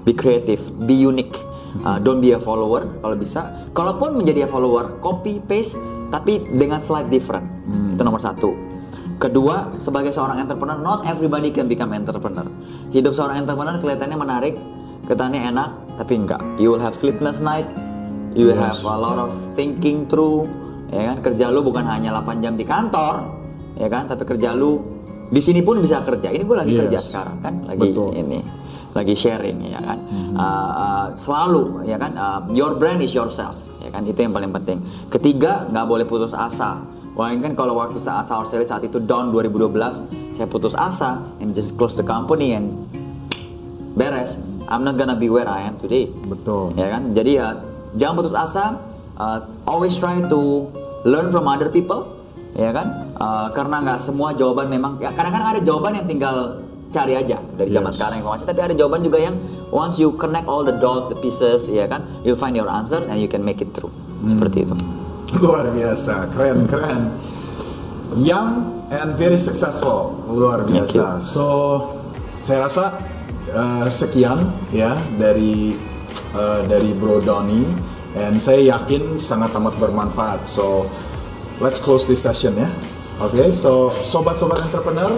Be 0.04 0.12
creative, 0.12 0.60
be 0.84 0.95
unique. 0.95 1.39
Uh, 1.86 2.02
don't 2.02 2.17
be 2.17 2.34
a 2.34 2.41
follower 2.41 2.98
kalau 2.98 3.13
bisa. 3.13 3.45
Kalaupun 3.78 4.17
menjadi 4.17 4.43
a 4.43 4.50
follower, 4.50 4.98
copy 5.00 5.38
paste 5.38 5.78
tapi 6.10 6.41
dengan 6.50 6.82
slight 6.82 7.08
different. 7.08 7.45
Itu 7.93 8.02
nomor 8.02 8.17
satu. 8.17 8.50
Kedua, 9.22 9.69
sebagai 9.78 10.10
seorang 10.10 10.41
entrepreneur, 10.41 10.82
not 10.82 11.06
everybody 11.06 11.54
can 11.54 11.69
become 11.69 11.93
entrepreneur. 11.93 12.48
Hidup 12.89 13.13
seorang 13.13 13.45
entrepreneur 13.45 13.78
kelihatannya 13.78 14.17
menarik, 14.17 14.56
kelihatannya 15.06 15.41
enak, 15.54 15.69
tapi 15.93 16.13
enggak. 16.17 16.41
You 16.58 16.74
will 16.74 16.82
have 16.82 16.98
sleepless 16.98 17.38
night, 17.38 17.69
you 18.34 18.50
will 18.50 18.58
Yes. 18.58 18.82
have 18.82 18.89
a 18.89 18.98
lot 18.98 19.22
of 19.22 19.30
thinking 19.54 20.10
through, 20.10 20.50
ya 20.89 21.13
kan? 21.13 21.22
Kerja 21.22 21.54
lu 21.54 21.62
bukan 21.62 21.86
hanya 21.86 22.17
8 22.17 22.41
jam 22.41 22.58
di 22.58 22.65
kantor, 22.65 23.38
ya 23.80 23.88
kan? 23.88 24.06
Tapi 24.06 24.28
kerja 24.28 24.52
lu 24.54 24.78
di 25.32 25.39
sini 25.39 25.63
pun 25.63 25.80
bisa 25.80 26.04
kerja. 26.04 26.30
Ini 26.30 26.44
gue 26.44 26.58
lagi 26.58 26.74
Yes. 26.76 26.82
kerja 26.86 27.00
sekarang 27.00 27.38
kan, 27.39 27.54
lagi 27.65 27.89
Betul. 27.89 28.12
ini, 28.13 28.39
lagi 28.92 29.15
sharing 29.15 29.58
ya 29.65 29.80
kan. 29.80 30.00
Uh, 30.36 30.39
uh, 30.39 31.06
selalu 31.15 31.88
ya 31.88 31.96
kan, 31.96 32.12
uh, 32.13 32.39
your 32.52 32.76
brand 32.76 33.00
is 33.00 33.15
yourself 33.15 33.56
ya 33.80 33.89
kan. 33.89 34.04
Itu 34.04 34.20
yang 34.20 34.36
paling 34.36 34.52
penting. 34.52 34.84
Ketiga, 35.08 35.65
nggak 35.72 35.86
boleh 35.88 36.06
putus 36.06 36.36
asa. 36.36 36.84
Wah 37.15 37.32
kan 37.36 37.52
kalau 37.52 37.76
waktu 37.76 38.00
saat 38.00 38.28
Sour 38.28 38.48
Salad 38.48 38.68
saat 38.68 38.84
itu 38.84 38.96
down 39.04 39.32
2012, 39.34 40.08
saya 40.32 40.48
putus 40.48 40.72
asa 40.76 41.20
and 41.39 41.52
just 41.52 41.76
close 41.76 41.96
the 41.96 42.06
company 42.06 42.56
and 42.56 42.72
beres. 43.96 44.38
I'm 44.70 44.86
not 44.86 45.02
gonna 45.02 45.18
be 45.18 45.34
where 45.34 45.50
I 45.50 45.65
am 45.65 45.82
today 45.82 46.06
Betul. 46.30 46.78
ya 46.78 46.94
kan 46.94 47.10
jadi 47.18 47.32
ya 47.42 47.48
jangan 47.98 48.22
putus 48.22 48.38
asa 48.38 48.78
uh, 49.18 49.42
always 49.65 49.98
try 49.98 50.22
to 50.22 50.70
learn 51.10 51.34
from 51.34 51.50
other 51.50 51.74
people 51.74 52.19
ya 52.56 52.72
kan 52.72 53.12
Uh, 53.20 53.52
karena 53.52 53.84
nggak 53.84 54.00
semua 54.00 54.32
jawaban 54.32 54.72
memang 54.72 54.96
ya 55.04 55.12
kadang-kadang 55.12 55.52
ada 55.52 55.60
jawaban 55.60 55.92
yang 55.92 56.08
tinggal 56.08 56.64
cari 56.88 57.20
aja 57.20 57.36
dari 57.60 57.68
zaman 57.68 57.92
Yes. 57.92 58.00
sekarang 58.00 58.16
informasi 58.24 58.44
tapi 58.48 58.64
ada 58.64 58.72
jawaban 58.72 59.04
juga 59.04 59.20
yang 59.20 59.36
once 59.76 60.00
you 60.00 60.16
connect 60.16 60.48
all 60.48 60.64
the 60.64 60.72
dots 60.80 61.12
the 61.12 61.20
pieces 61.20 61.68
ya 61.68 61.84
kan 61.84 62.08
you'll 62.24 62.40
find 62.40 62.56
your 62.56 62.72
answer 62.72 63.04
and 63.04 63.20
you 63.20 63.28
can 63.28 63.44
make 63.44 63.60
it 63.60 63.76
through 63.76 63.92
seperti 64.24 64.64
itu 64.64 64.76
Luar 65.36 65.68
biasa, 65.70 66.32
keren 66.32 66.64
keren. 66.66 67.12
Young 68.18 68.82
and 68.90 69.14
very 69.14 69.38
successful, 69.38 70.18
luar 70.26 70.66
biasa. 70.66 71.22
So 71.22 71.46
saya 72.42 72.66
rasa 72.66 72.98
uh, 73.52 73.86
sekian 73.86 74.50
ya 74.74 74.98
dari 75.22 75.78
uh, 76.34 76.66
dari 76.66 76.96
Bro 76.98 77.22
Doni, 77.22 77.62
and 78.18 78.42
saya 78.42 78.64
yakin 78.74 79.22
sangat 79.22 79.54
amat 79.54 79.78
bermanfaat. 79.78 80.50
So 80.50 80.90
let's 81.60 81.80
close 81.80 82.08
this 82.08 82.24
session 82.24 82.56
ya. 82.56 82.67
Oke, 83.19 83.52
so 83.52 83.91
sobat-sobat 83.91 84.63
entrepreneur, 84.63 85.12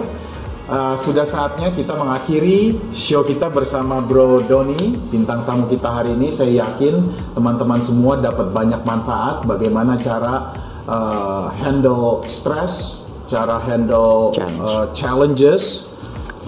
uh, 0.66 0.98
sudah 0.98 1.22
saatnya 1.22 1.70
kita 1.70 1.94
mengakhiri 1.94 2.74
show 2.90 3.22
kita 3.22 3.46
bersama 3.46 4.02
Bro 4.02 4.42
Doni, 4.50 4.98
bintang 5.06 5.46
tamu 5.46 5.70
kita 5.70 5.86
hari 5.86 6.18
ini. 6.18 6.34
Saya 6.34 6.66
yakin 6.66 6.98
teman-teman 7.38 7.78
semua 7.78 8.18
dapat 8.18 8.50
banyak 8.50 8.82
manfaat 8.82 9.46
bagaimana 9.46 9.94
cara 10.02 10.50
uh, 10.90 11.46
handle 11.62 12.26
stress, 12.26 13.06
cara 13.30 13.62
handle 13.62 14.34
uh, 14.58 14.90
challenges. 14.90 15.94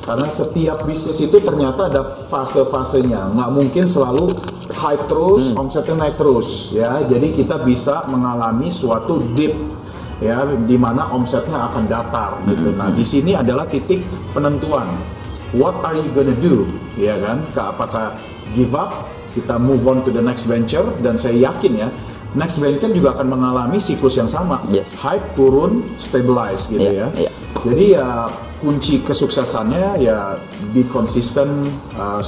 Karena 0.04 0.28
setiap 0.28 0.85
bisnis 0.85 1.16
itu 1.16 1.40
ternyata 1.40 1.88
ada 1.88 2.04
fase-fasenya, 2.04 3.33
nggak 3.33 3.50
mungkin 3.57 3.88
selalu 3.88 4.37
high 4.68 5.00
terus, 5.00 5.57
omsetnya 5.57 5.96
naik 5.96 6.20
terus, 6.20 6.76
ya. 6.76 7.00
Jadi 7.09 7.33
kita 7.33 7.64
bisa 7.64 8.04
mengalami 8.12 8.68
suatu 8.68 9.24
dip 9.33 9.57
ya 10.22 10.44
di 10.66 10.77
mana 10.79 11.11
omsetnya 11.11 11.70
akan 11.70 11.85
datar 11.90 12.38
gitu. 12.46 12.74
Nah, 12.74 12.90
di 12.94 13.03
sini 13.03 13.35
adalah 13.35 13.66
titik 13.66 14.03
penentuan. 14.37 14.87
What 15.55 15.83
are 15.87 15.94
you 15.94 16.11
gonna 16.14 16.35
do? 16.35 16.66
Ya 16.98 17.14
kan? 17.18 17.46
Apakah 17.55 18.18
give 18.55 18.74
up? 18.74 19.11
Kita 19.35 19.59
move 19.59 19.83
on 19.90 20.07
to 20.07 20.14
the 20.14 20.22
next 20.22 20.46
venture 20.46 20.87
dan 21.03 21.18
saya 21.18 21.50
yakin 21.50 21.74
ya 21.74 21.88
next 22.38 22.59
venture 22.62 22.90
juga 22.90 23.18
akan 23.18 23.35
mengalami 23.38 23.79
siklus 23.83 24.18
yang 24.18 24.31
sama. 24.31 24.62
Yes. 24.70 24.94
Hype 24.98 25.35
turun, 25.38 25.87
stabilize 25.98 26.70
gitu 26.70 26.83
Iya, 26.83 27.11
ya. 27.14 27.27
iya. 27.27 27.31
Jadi 27.64 27.87
ya 27.96 28.29
kunci 28.61 29.00
kesuksesannya 29.03 30.03
ya 30.03 30.38
be 30.74 30.85
consistent, 30.90 31.50
uh, 31.96 32.20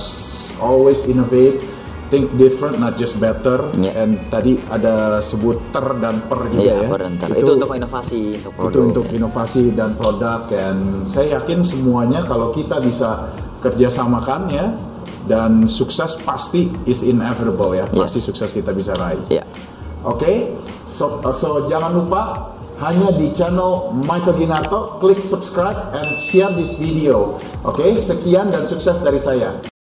always 0.63 1.07
innovate, 1.07 1.61
think 2.09 2.33
different, 2.39 2.79
not 2.79 2.95
just 2.95 3.19
better. 3.19 3.67
Iya. 3.77 3.93
And 4.07 4.19
tadi 4.31 4.59
ada 4.71 5.19
sebut 5.19 5.59
ter 5.71 5.87
dan 5.99 6.25
per 6.27 6.51
juga 6.51 6.63
Iya, 6.63 6.75
ya. 6.87 6.89
berentar. 6.91 7.27
Itu, 7.35 7.53
untuk 7.59 7.73
inovasi 7.75 8.21
untuk 8.43 8.53
produk 8.55 8.71
itu 8.71 8.79
untuk 8.83 9.07
ya. 9.07 9.15
inovasi 9.19 9.63
dan 9.75 9.91
produk 9.95 10.41
dan 10.51 10.75
saya 11.05 11.41
yakin 11.41 11.61
semuanya 11.63 12.23
kalau 12.25 12.51
kita 12.55 12.79
bisa 12.83 13.31
kerjasamakan 13.61 14.53
ya 14.53 14.67
dan 15.27 15.67
sukses 15.67 16.23
pasti 16.23 16.71
is 16.87 17.03
inevitable 17.03 17.75
ya 17.75 17.91
pasti 17.91 18.23
sukses 18.23 18.55
kita 18.55 18.71
bisa 18.71 18.95
raih. 18.95 19.23
Iya. 19.27 19.45
Oke, 20.07 20.55
so, 20.87 21.19
so 21.35 21.67
jangan 21.67 21.91
lupa 21.91 22.55
hanya 22.79 23.11
di 23.11 23.35
channel 23.35 23.91
Michael 24.07 24.39
Ginarto, 24.39 25.03
klik 25.03 25.25
subscribe 25.25 25.97
and 25.99 26.15
share 26.15 26.53
this 26.55 26.79
video. 26.79 27.41
Oke, 27.67 27.97
sekian 27.99 28.55
dan 28.55 28.69
sukses 28.71 29.03
dari 29.03 29.19
saya. 29.19 29.76